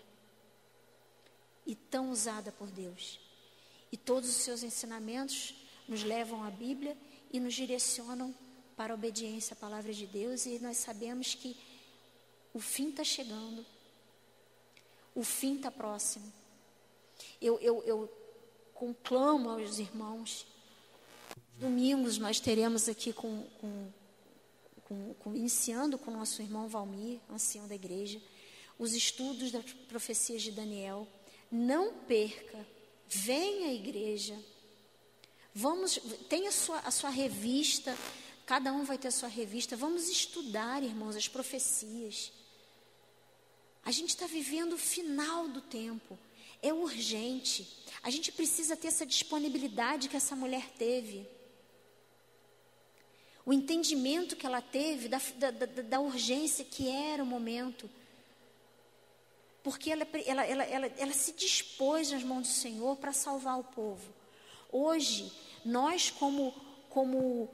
e 1.67 1.75
tão 1.75 2.09
usada 2.09 2.51
por 2.51 2.71
Deus. 2.71 3.19
E 3.91 3.97
todos 3.97 4.27
os 4.27 4.37
seus 4.37 4.63
ensinamentos 4.63 5.53
nos 5.87 6.01
levam 6.01 6.43
à 6.43 6.49
Bíblia 6.49 6.97
e 7.31 7.39
nos 7.39 7.53
direcionam 7.53 8.33
para 8.75 8.91
a 8.91 8.95
obediência 8.95 9.53
à 9.53 9.55
palavra 9.55 9.93
de 9.93 10.07
Deus, 10.07 10.47
e 10.47 10.57
nós 10.57 10.77
sabemos 10.77 11.35
que 11.35 11.55
o 12.53 12.59
fim 12.59 12.89
está 12.89 13.03
chegando, 13.03 13.65
o 15.15 15.23
fim 15.23 15.55
está 15.55 15.71
próximo. 15.71 16.31
Eu, 17.41 17.59
eu, 17.59 17.83
eu 17.83 18.21
conclamo 18.73 19.49
aos 19.49 19.79
irmãos, 19.79 20.45
domingos 21.57 22.17
nós 22.17 22.39
teremos 22.39 22.89
aqui 22.89 23.13
com, 23.13 23.43
com, 23.59 23.91
com, 24.83 25.13
com, 25.15 25.35
iniciando 25.35 25.97
com 25.97 26.11
nosso 26.11 26.41
irmão 26.41 26.67
Valmir, 26.67 27.19
ancião 27.29 27.67
da 27.67 27.75
igreja, 27.75 28.21
os 28.77 28.93
estudos 28.93 29.51
das 29.51 29.71
profecias 29.87 30.41
de 30.41 30.51
Daniel. 30.51 31.07
Não 31.51 31.93
perca, 31.93 32.65
venha 33.07 33.67
à 33.67 33.73
igreja. 33.73 34.37
Vamos, 35.53 35.99
tenha 36.29 36.49
a 36.49 36.51
sua, 36.51 36.79
a 36.79 36.91
sua 36.91 37.09
revista, 37.09 37.95
cada 38.45 38.71
um 38.73 38.83
vai 38.83 38.97
ter 38.97 39.09
a 39.09 39.11
sua 39.11 39.29
revista. 39.29 39.75
Vamos 39.75 40.09
estudar, 40.09 40.81
irmãos, 40.81 41.15
as 41.15 41.27
profecias. 41.27 42.31
A 43.83 43.91
gente 43.91 44.09
está 44.09 44.27
vivendo 44.27 44.73
o 44.73 44.77
final 44.77 45.47
do 45.47 45.61
tempo. 45.61 46.17
É 46.61 46.71
urgente. 46.71 47.67
A 48.03 48.09
gente 48.09 48.31
precisa 48.31 48.75
ter 48.77 48.87
essa 48.87 49.05
disponibilidade 49.05 50.09
que 50.09 50.15
essa 50.15 50.35
mulher 50.35 50.69
teve. 50.77 51.27
O 53.45 53.51
entendimento 53.51 54.35
que 54.35 54.45
ela 54.45 54.61
teve 54.61 55.07
da, 55.07 55.19
da, 55.35 55.51
da, 55.51 55.65
da 55.65 55.99
urgência 55.99 56.63
que 56.63 56.87
era 56.87 57.23
o 57.23 57.25
momento. 57.25 57.89
Porque 59.63 59.91
ela, 59.91 60.07
ela, 60.25 60.45
ela, 60.45 60.63
ela, 60.63 60.87
ela 60.97 61.13
se 61.13 61.33
dispôs 61.33 62.11
nas 62.11 62.23
mãos 62.23 62.47
do 62.47 62.53
Senhor 62.53 62.97
para 62.97 63.13
salvar 63.13 63.59
o 63.59 63.63
povo. 63.63 64.13
Hoje, 64.71 65.31
nós, 65.65 66.09
como, 66.09 66.53
como 66.89 67.49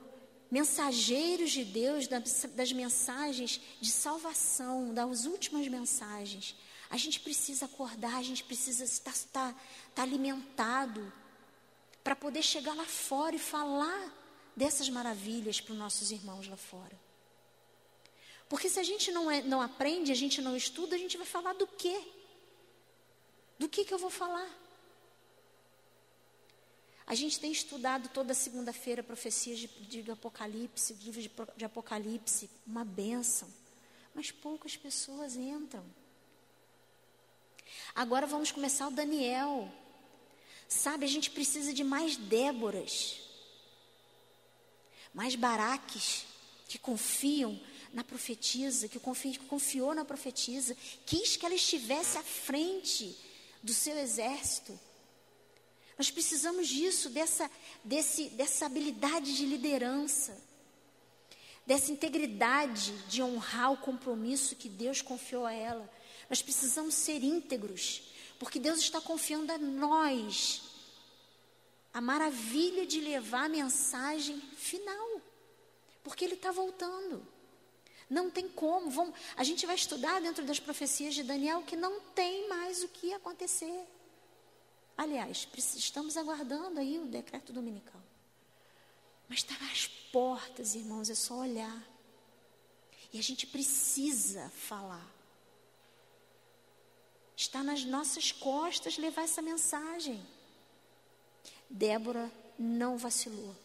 mensageiros 0.49 1.51
de 1.51 1.63
Deus, 1.63 2.07
das, 2.07 2.71
mensagens 2.71 3.59
de 3.81 3.91
salvação, 3.91 4.93
das 4.93 5.25
últimas 5.25 5.67
mensagens, 5.67 6.55
a 6.89 6.97
gente 6.97 7.19
precisa 7.19 7.65
acordar, 7.65 8.15
a 8.15 8.23
gente 8.23 8.43
precisa 8.43 8.83
estar, 8.83 9.11
estar, 9.11 9.55
estar 9.89 10.03
alimentado 10.03 11.11
para 12.03 12.15
poder 12.15 12.41
chegar 12.41 12.73
lá 12.73 12.85
fora 12.85 13.35
e 13.35 13.39
falar 13.39 14.13
dessas 14.55 14.89
maravilhas 14.89 15.59
para 15.59 15.73
os 15.73 15.77
nossos 15.77 16.11
irmãos 16.11 16.47
lá 16.47 16.55
fora. 16.55 16.97
Porque 18.47 18.69
se 18.69 18.79
a 18.79 18.83
gente 18.83 19.11
não, 19.11 19.29
é, 19.29 19.41
não 19.41 19.61
aprende, 19.61 20.11
a 20.11 20.15
gente 20.15 20.41
não 20.41 20.55
estuda, 20.55 20.95
a 20.95 20.99
gente 20.99 21.17
vai 21.17 21.27
falar 21.27 21.53
do 21.53 21.67
quê? 21.67 22.01
Do 23.59 23.67
que, 23.67 23.83
que 23.83 23.93
eu 23.93 23.97
vou 23.97 24.09
falar? 24.09 24.49
A 27.07 27.15
gente 27.15 27.39
tem 27.39 27.53
estudado 27.53 28.09
toda 28.09 28.33
segunda-feira 28.33 29.01
profecias 29.01 29.57
de, 29.57 29.67
de 29.67 30.11
Apocalipse, 30.11 30.93
livros 30.95 31.23
de, 31.23 31.31
de 31.55 31.63
Apocalipse, 31.63 32.49
uma 32.67 32.83
benção. 32.83 33.47
Mas 34.13 34.29
poucas 34.29 34.75
pessoas 34.75 35.37
entram. 35.37 35.85
Agora 37.95 38.27
vamos 38.27 38.51
começar 38.51 38.89
o 38.89 38.91
Daniel. 38.91 39.71
Sabe, 40.67 41.05
a 41.05 41.07
gente 41.07 41.31
precisa 41.31 41.73
de 41.73 41.81
mais 41.81 42.17
Déboras, 42.17 43.21
mais 45.13 45.33
Baraques, 45.33 46.25
que 46.67 46.77
confiam 46.77 47.57
na 47.93 48.03
profetisa, 48.03 48.89
que, 48.89 48.99
que 48.99 49.39
confiou 49.47 49.95
na 49.95 50.03
profetisa, 50.03 50.75
quis 51.05 51.37
que 51.37 51.45
ela 51.45 51.55
estivesse 51.55 52.17
à 52.17 52.23
frente 52.23 53.17
do 53.63 53.73
seu 53.73 53.97
exército. 53.97 54.77
Nós 55.97 56.11
precisamos 56.11 56.67
disso, 56.67 57.09
dessa, 57.09 57.49
desse, 57.83 58.29
dessa 58.29 58.65
habilidade 58.67 59.35
de 59.35 59.45
liderança, 59.45 60.37
dessa 61.65 61.91
integridade 61.91 62.91
de 63.07 63.21
honrar 63.23 63.73
o 63.73 63.77
compromisso 63.77 64.55
que 64.55 64.69
Deus 64.69 65.01
confiou 65.01 65.45
a 65.45 65.51
ela. 65.51 65.91
Nós 66.29 66.41
precisamos 66.41 66.93
ser 66.93 67.23
íntegros, 67.23 68.03
porque 68.37 68.59
Deus 68.59 68.79
está 68.79 69.01
confiando 69.01 69.51
a 69.51 69.57
nós 69.57 70.61
a 71.93 71.99
maravilha 71.99 72.85
de 72.85 73.01
levar 73.01 73.45
a 73.45 73.49
mensagem 73.49 74.39
final, 74.55 75.21
porque 76.03 76.23
Ele 76.23 76.35
está 76.35 76.51
voltando. 76.51 77.25
Não 78.07 78.29
tem 78.29 78.47
como. 78.47 78.91
Vamos, 78.91 79.15
a 79.35 79.43
gente 79.43 79.65
vai 79.65 79.75
estudar 79.75 80.21
dentro 80.21 80.45
das 80.45 80.59
profecias 80.59 81.15
de 81.15 81.23
Daniel 81.23 81.63
que 81.63 81.75
não 81.75 81.99
tem 82.13 82.47
mais 82.47 82.83
o 82.83 82.87
que 82.87 83.13
acontecer. 83.13 83.83
Aliás, 84.97 85.47
estamos 85.75 86.17
aguardando 86.17 86.79
aí 86.79 86.97
o 86.97 87.05
decreto 87.05 87.53
dominical. 87.53 88.01
Mas 89.29 89.39
está 89.39 89.53
às 89.71 89.85
portas, 90.11 90.73
irmãos, 90.73 91.07
é 91.09 91.15
só 91.15 91.35
olhar. 91.35 91.87
E 93.13 93.19
a 93.19 93.21
gente 93.21 93.45
precisa 93.45 94.49
falar. 94.49 95.07
Está 97.35 97.63
nas 97.63 97.85
nossas 97.85 98.31
costas 98.31 98.97
levar 98.97 99.21
essa 99.21 99.41
mensagem. 99.41 100.25
Débora 101.69 102.31
não 102.57 102.97
vacilou. 102.97 103.55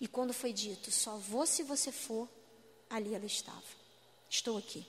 E 0.00 0.08
quando 0.08 0.32
foi 0.32 0.54
dito, 0.54 0.90
só 0.90 1.18
vou 1.18 1.46
se 1.46 1.62
você 1.62 1.92
for, 1.92 2.26
ali 2.88 3.14
ela 3.14 3.26
estava. 3.26 3.62
Estou 4.30 4.56
aqui. 4.56 4.86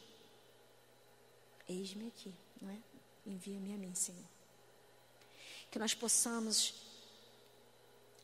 Eis-me 1.67 2.07
aqui, 2.07 2.33
não 2.61 2.69
é? 2.69 2.77
Envia-me 3.25 3.73
a 3.73 3.77
mim, 3.77 3.93
Senhor 3.93 4.38
que 5.71 5.79
nós 5.79 5.93
possamos 5.93 6.73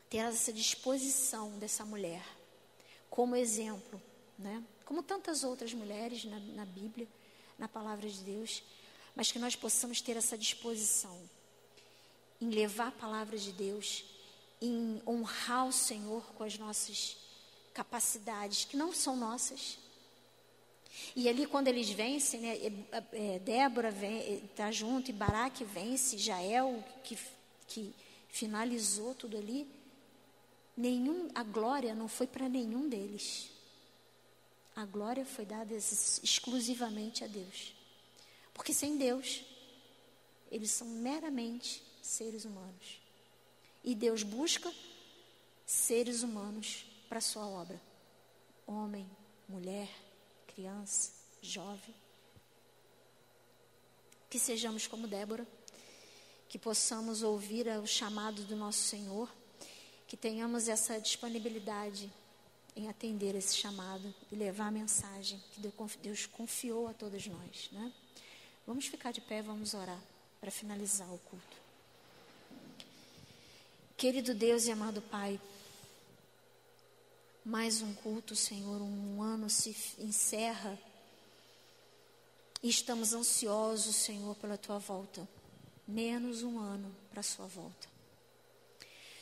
ter 0.09 0.17
essa 0.17 0.51
disposição 0.51 1.57
dessa 1.59 1.85
mulher 1.85 2.23
como 3.09 3.35
exemplo, 3.35 4.01
né? 4.37 4.61
Como 4.83 5.01
tantas 5.01 5.43
outras 5.43 5.73
mulheres 5.73 6.25
na, 6.25 6.37
na 6.37 6.65
Bíblia, 6.65 7.07
na 7.57 7.67
palavra 7.67 8.09
de 8.09 8.19
Deus, 8.19 8.61
mas 9.15 9.31
que 9.31 9.39
nós 9.39 9.55
possamos 9.55 10.01
ter 10.01 10.17
essa 10.17 10.37
disposição 10.37 11.17
em 12.41 12.49
levar 12.49 12.89
a 12.89 12.91
palavra 12.91 13.37
de 13.37 13.53
Deus, 13.53 14.03
em 14.61 15.01
honrar 15.07 15.65
o 15.65 15.71
Senhor 15.71 16.21
com 16.33 16.43
as 16.43 16.57
nossas 16.57 17.15
capacidades, 17.73 18.65
que 18.65 18.75
não 18.75 18.93
são 18.93 19.15
nossas. 19.15 19.77
E 21.15 21.29
ali, 21.29 21.45
quando 21.45 21.69
eles 21.69 21.89
vencem, 21.89 22.41
né, 22.41 22.57
é, 22.57 23.35
é, 23.35 23.39
Débora 23.39 23.93
está 24.51 24.71
junto 24.71 25.09
e 25.09 25.13
Baraque 25.13 25.63
vence, 25.63 26.17
Jael, 26.17 26.83
que 27.03 27.17
que 27.67 27.93
finalizou 28.29 29.15
tudo 29.15 29.37
ali, 29.37 29.67
nenhum, 30.75 31.29
a 31.33 31.43
glória 31.43 31.95
não 31.95 32.07
foi 32.07 32.27
para 32.27 32.49
nenhum 32.49 32.87
deles. 32.89 33.49
A 34.75 34.85
glória 34.85 35.25
foi 35.25 35.45
dada 35.45 35.73
exclusivamente 35.73 37.23
a 37.23 37.27
Deus. 37.27 37.73
Porque 38.53 38.73
sem 38.73 38.97
Deus, 38.97 39.43
eles 40.51 40.71
são 40.71 40.87
meramente 40.87 41.81
seres 42.01 42.45
humanos. 42.45 42.99
E 43.83 43.95
Deus 43.95 44.23
busca 44.23 44.73
seres 45.65 46.23
humanos 46.23 46.85
para 47.07 47.21
sua 47.21 47.47
obra. 47.47 47.81
Homem, 48.67 49.09
mulher, 49.47 49.89
criança, 50.47 51.11
jovem. 51.41 51.95
Que 54.29 54.39
sejamos 54.39 54.87
como 54.87 55.07
Débora 55.07 55.47
que 56.55 56.59
possamos 56.59 57.21
ouvir 57.21 57.67
o 57.67 57.85
chamado 57.85 58.41
do 58.43 58.55
nosso 58.55 58.79
Senhor, 58.79 59.29
que 60.07 60.15
tenhamos 60.15 60.69
essa 60.69 61.01
disponibilidade 61.01 62.09
em 62.77 62.87
atender 62.87 63.35
esse 63.35 63.57
chamado 63.57 64.15
e 64.31 64.37
levar 64.37 64.67
a 64.67 64.71
mensagem 64.71 65.37
que 65.51 65.59
Deus 66.01 66.25
confiou 66.27 66.87
a 66.87 66.93
todos 66.93 67.27
nós. 67.27 67.69
Né? 67.73 67.91
Vamos 68.65 68.85
ficar 68.85 69.11
de 69.11 69.19
pé, 69.19 69.41
vamos 69.41 69.73
orar 69.73 69.99
para 70.39 70.49
finalizar 70.49 71.13
o 71.13 71.17
culto. 71.17 71.57
Querido 73.97 74.33
Deus 74.33 74.65
e 74.65 74.71
amado 74.71 75.01
Pai, 75.01 75.37
Mais 77.43 77.81
um 77.81 77.93
culto, 77.95 78.33
Senhor, 78.33 78.81
um 78.81 79.21
ano 79.21 79.49
se 79.49 79.75
encerra 79.99 80.79
e 82.63 82.69
estamos 82.69 83.11
ansiosos, 83.11 83.97
Senhor, 83.97 84.33
pela 84.37 84.57
tua 84.57 84.79
volta. 84.79 85.27
Menos 85.87 86.41
um 86.41 86.57
ano 86.57 86.95
para 87.11 87.19
a 87.19 87.23
sua 87.23 87.45
volta. 87.45 87.87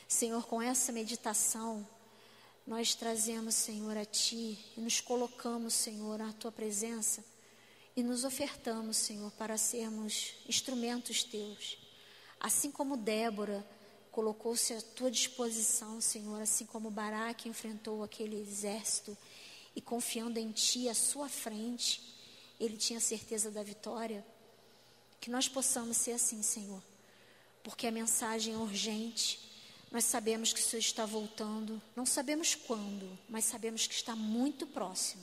Senhor, 0.08 0.46
com 0.46 0.62
essa 0.62 0.92
meditação, 0.92 1.86
nós 2.66 2.96
trazemos, 2.96 3.56
Senhor, 3.56 3.98
a 3.98 4.06
Ti 4.06 4.58
e 4.78 4.80
nos 4.80 5.02
colocamos, 5.02 5.74
Senhor, 5.74 6.22
à 6.22 6.32
Tua 6.32 6.52
presença 6.52 7.24
e 7.96 8.02
nos 8.02 8.24
ofertamos, 8.24 8.96
Senhor, 8.96 9.30
para 9.32 9.58
sermos 9.58 10.36
instrumentos 10.48 11.24
Teus. 11.24 11.78
Assim 12.40 12.72
como 12.72 12.96
Débora 12.96 13.66
colocou-se 14.12 14.74
à 14.74 14.82
Tua 14.82 15.12
disposição, 15.12 16.00
Senhor, 16.00 16.42
assim 16.42 16.66
como 16.66 16.90
Baraque 16.90 17.50
enfrentou 17.50 18.04
aquele 18.04 18.40
exército 18.40 19.18
e 19.76 19.82
confiando 19.82 20.40
em 20.40 20.52
Ti 20.52 20.88
à 20.88 20.94
sua 20.94 21.28
frente, 21.28 22.02
ele 22.60 22.78
tinha 22.78 23.00
certeza 23.00 23.52
da 23.52 23.64
vitória. 23.64 24.26
Que 25.24 25.30
nós 25.30 25.48
possamos 25.48 25.96
ser 25.96 26.12
assim, 26.12 26.44
Senhor, 26.44 26.84
porque 27.64 27.88
a 27.88 27.92
mensagem 27.92 28.54
é 28.54 28.58
urgente 28.58 29.40
nós 29.94 30.06
sabemos 30.06 30.52
que 30.52 30.60
o 30.60 30.64
Senhor 30.64 30.80
está 30.80 31.06
voltando, 31.06 31.80
não 31.96 32.04
sabemos 32.04 32.56
quando, 32.56 33.08
mas 33.30 33.46
sabemos 33.46 33.86
que 33.86 33.94
está 33.94 34.16
muito 34.16 34.66
próximo. 34.66 35.22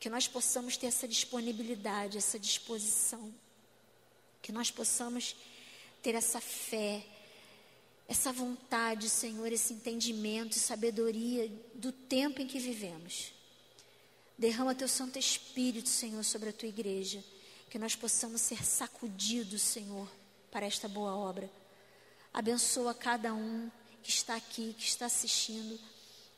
Que 0.00 0.08
nós 0.08 0.26
possamos 0.26 0.78
ter 0.78 0.86
essa 0.86 1.06
disponibilidade, 1.06 2.16
essa 2.16 2.38
disposição. 2.38 3.34
Que 4.40 4.50
nós 4.50 4.70
possamos 4.70 5.36
ter 6.02 6.14
essa 6.14 6.40
fé, 6.40 7.04
essa 8.08 8.32
vontade, 8.32 9.10
Senhor, 9.10 9.52
esse 9.52 9.74
entendimento 9.74 10.56
e 10.56 10.60
sabedoria 10.60 11.46
do 11.74 11.92
tempo 11.92 12.40
em 12.40 12.46
que 12.46 12.58
vivemos. 12.58 13.34
Derrama 14.38 14.74
teu 14.74 14.88
Santo 14.88 15.18
Espírito, 15.18 15.90
Senhor, 15.90 16.24
sobre 16.24 16.48
a 16.48 16.52
tua 16.54 16.68
igreja. 16.70 17.22
Que 17.76 17.80
nós 17.80 17.94
possamos 17.94 18.40
ser 18.40 18.64
sacudidos, 18.64 19.60
Senhor, 19.60 20.10
para 20.50 20.64
esta 20.64 20.88
boa 20.88 21.14
obra. 21.14 21.50
Abençoa 22.32 22.94
cada 22.94 23.34
um 23.34 23.70
que 24.02 24.08
está 24.08 24.34
aqui, 24.34 24.74
que 24.78 24.84
está 24.84 25.04
assistindo, 25.04 25.78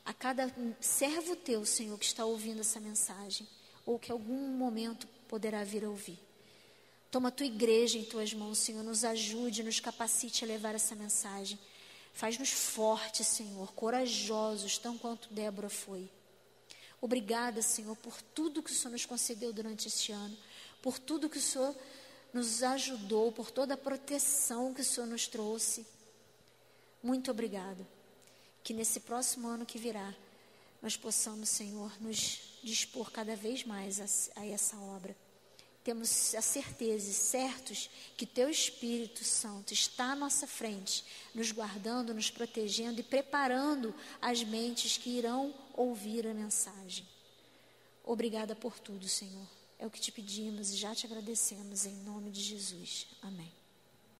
a 0.03 0.13
cada 0.13 0.53
servo 0.81 1.37
teu, 1.37 1.65
Senhor, 1.65 1.97
que 1.97 2.03
está 2.03 2.25
ouvindo 2.25 2.59
essa 2.59 2.81
mensagem, 2.81 3.47
ou 3.85 3.97
que 3.97 4.11
algum 4.11 4.49
momento 4.49 5.07
poderá 5.29 5.63
vir 5.63 5.85
a 5.85 5.89
ouvir. 5.89 6.19
Toma 7.09 7.29
a 7.29 7.31
tua 7.31 7.45
igreja 7.45 7.97
em 7.97 8.03
tuas 8.03 8.33
mãos, 8.33 8.57
Senhor, 8.57 8.83
nos 8.83 9.05
ajude, 9.05 9.63
nos 9.63 9.79
capacite 9.79 10.43
a 10.43 10.47
levar 10.47 10.75
essa 10.75 10.93
mensagem. 10.93 11.57
Faz-nos 12.11 12.49
fortes, 12.49 13.25
Senhor, 13.25 13.71
corajosos, 13.71 14.77
tão 14.77 14.97
quanto 14.97 15.33
Débora 15.33 15.69
foi. 15.69 16.11
Obrigada, 16.99 17.61
Senhor, 17.61 17.95
por 17.95 18.21
tudo 18.21 18.61
que 18.61 18.71
o 18.71 18.75
Senhor 18.75 18.91
nos 18.91 19.05
concedeu 19.05 19.53
durante 19.53 19.87
este 19.87 20.11
ano, 20.11 20.37
por 20.81 20.99
tudo 20.99 21.29
que 21.29 21.37
o 21.37 21.41
Senhor 21.41 21.75
nos 22.33 22.63
ajudou, 22.63 23.31
por 23.31 23.51
toda 23.51 23.73
a 23.73 23.77
proteção 23.77 24.73
que 24.73 24.81
o 24.81 24.85
Senhor 24.85 25.07
nos 25.07 25.27
trouxe. 25.27 25.85
Muito 27.01 27.31
obrigado. 27.31 27.85
Que 28.63 28.73
nesse 28.73 28.99
próximo 28.99 29.47
ano 29.47 29.65
que 29.65 29.79
virá, 29.79 30.13
nós 30.81 30.95
possamos, 30.95 31.49
Senhor, 31.49 31.91
nos 32.01 32.59
dispor 32.63 33.11
cada 33.11 33.35
vez 33.35 33.63
mais 33.63 33.99
a, 33.99 34.41
a 34.41 34.45
essa 34.45 34.77
obra. 34.77 35.15
Temos 35.83 36.35
a 36.35 36.41
certeza 36.41 37.09
e 37.09 37.13
certos 37.13 37.89
que 38.15 38.25
Teu 38.25 38.49
Espírito 38.49 39.23
Santo 39.23 39.73
está 39.73 40.11
à 40.11 40.15
nossa 40.15 40.45
frente, 40.45 41.03
nos 41.33 41.51
guardando, 41.51 42.13
nos 42.13 42.29
protegendo 42.29 42.99
e 42.99 43.03
preparando 43.03 43.95
as 44.21 44.43
mentes 44.43 44.97
que 44.97 45.09
irão 45.09 45.53
ouvir 45.73 46.27
a 46.27 46.33
mensagem. 46.33 47.07
Obrigada 48.03 48.55
por 48.55 48.77
tudo, 48.77 49.07
Senhor. 49.07 49.58
É 49.79 49.87
o 49.87 49.89
que 49.89 50.01
te 50.01 50.11
pedimos 50.11 50.71
e 50.71 50.75
já 50.75 50.93
te 50.93 51.05
agradecemos 51.05 51.85
em 51.85 51.95
nome 52.03 52.29
de 52.31 52.41
Jesus. 52.41 53.07
Amém. 53.21 53.58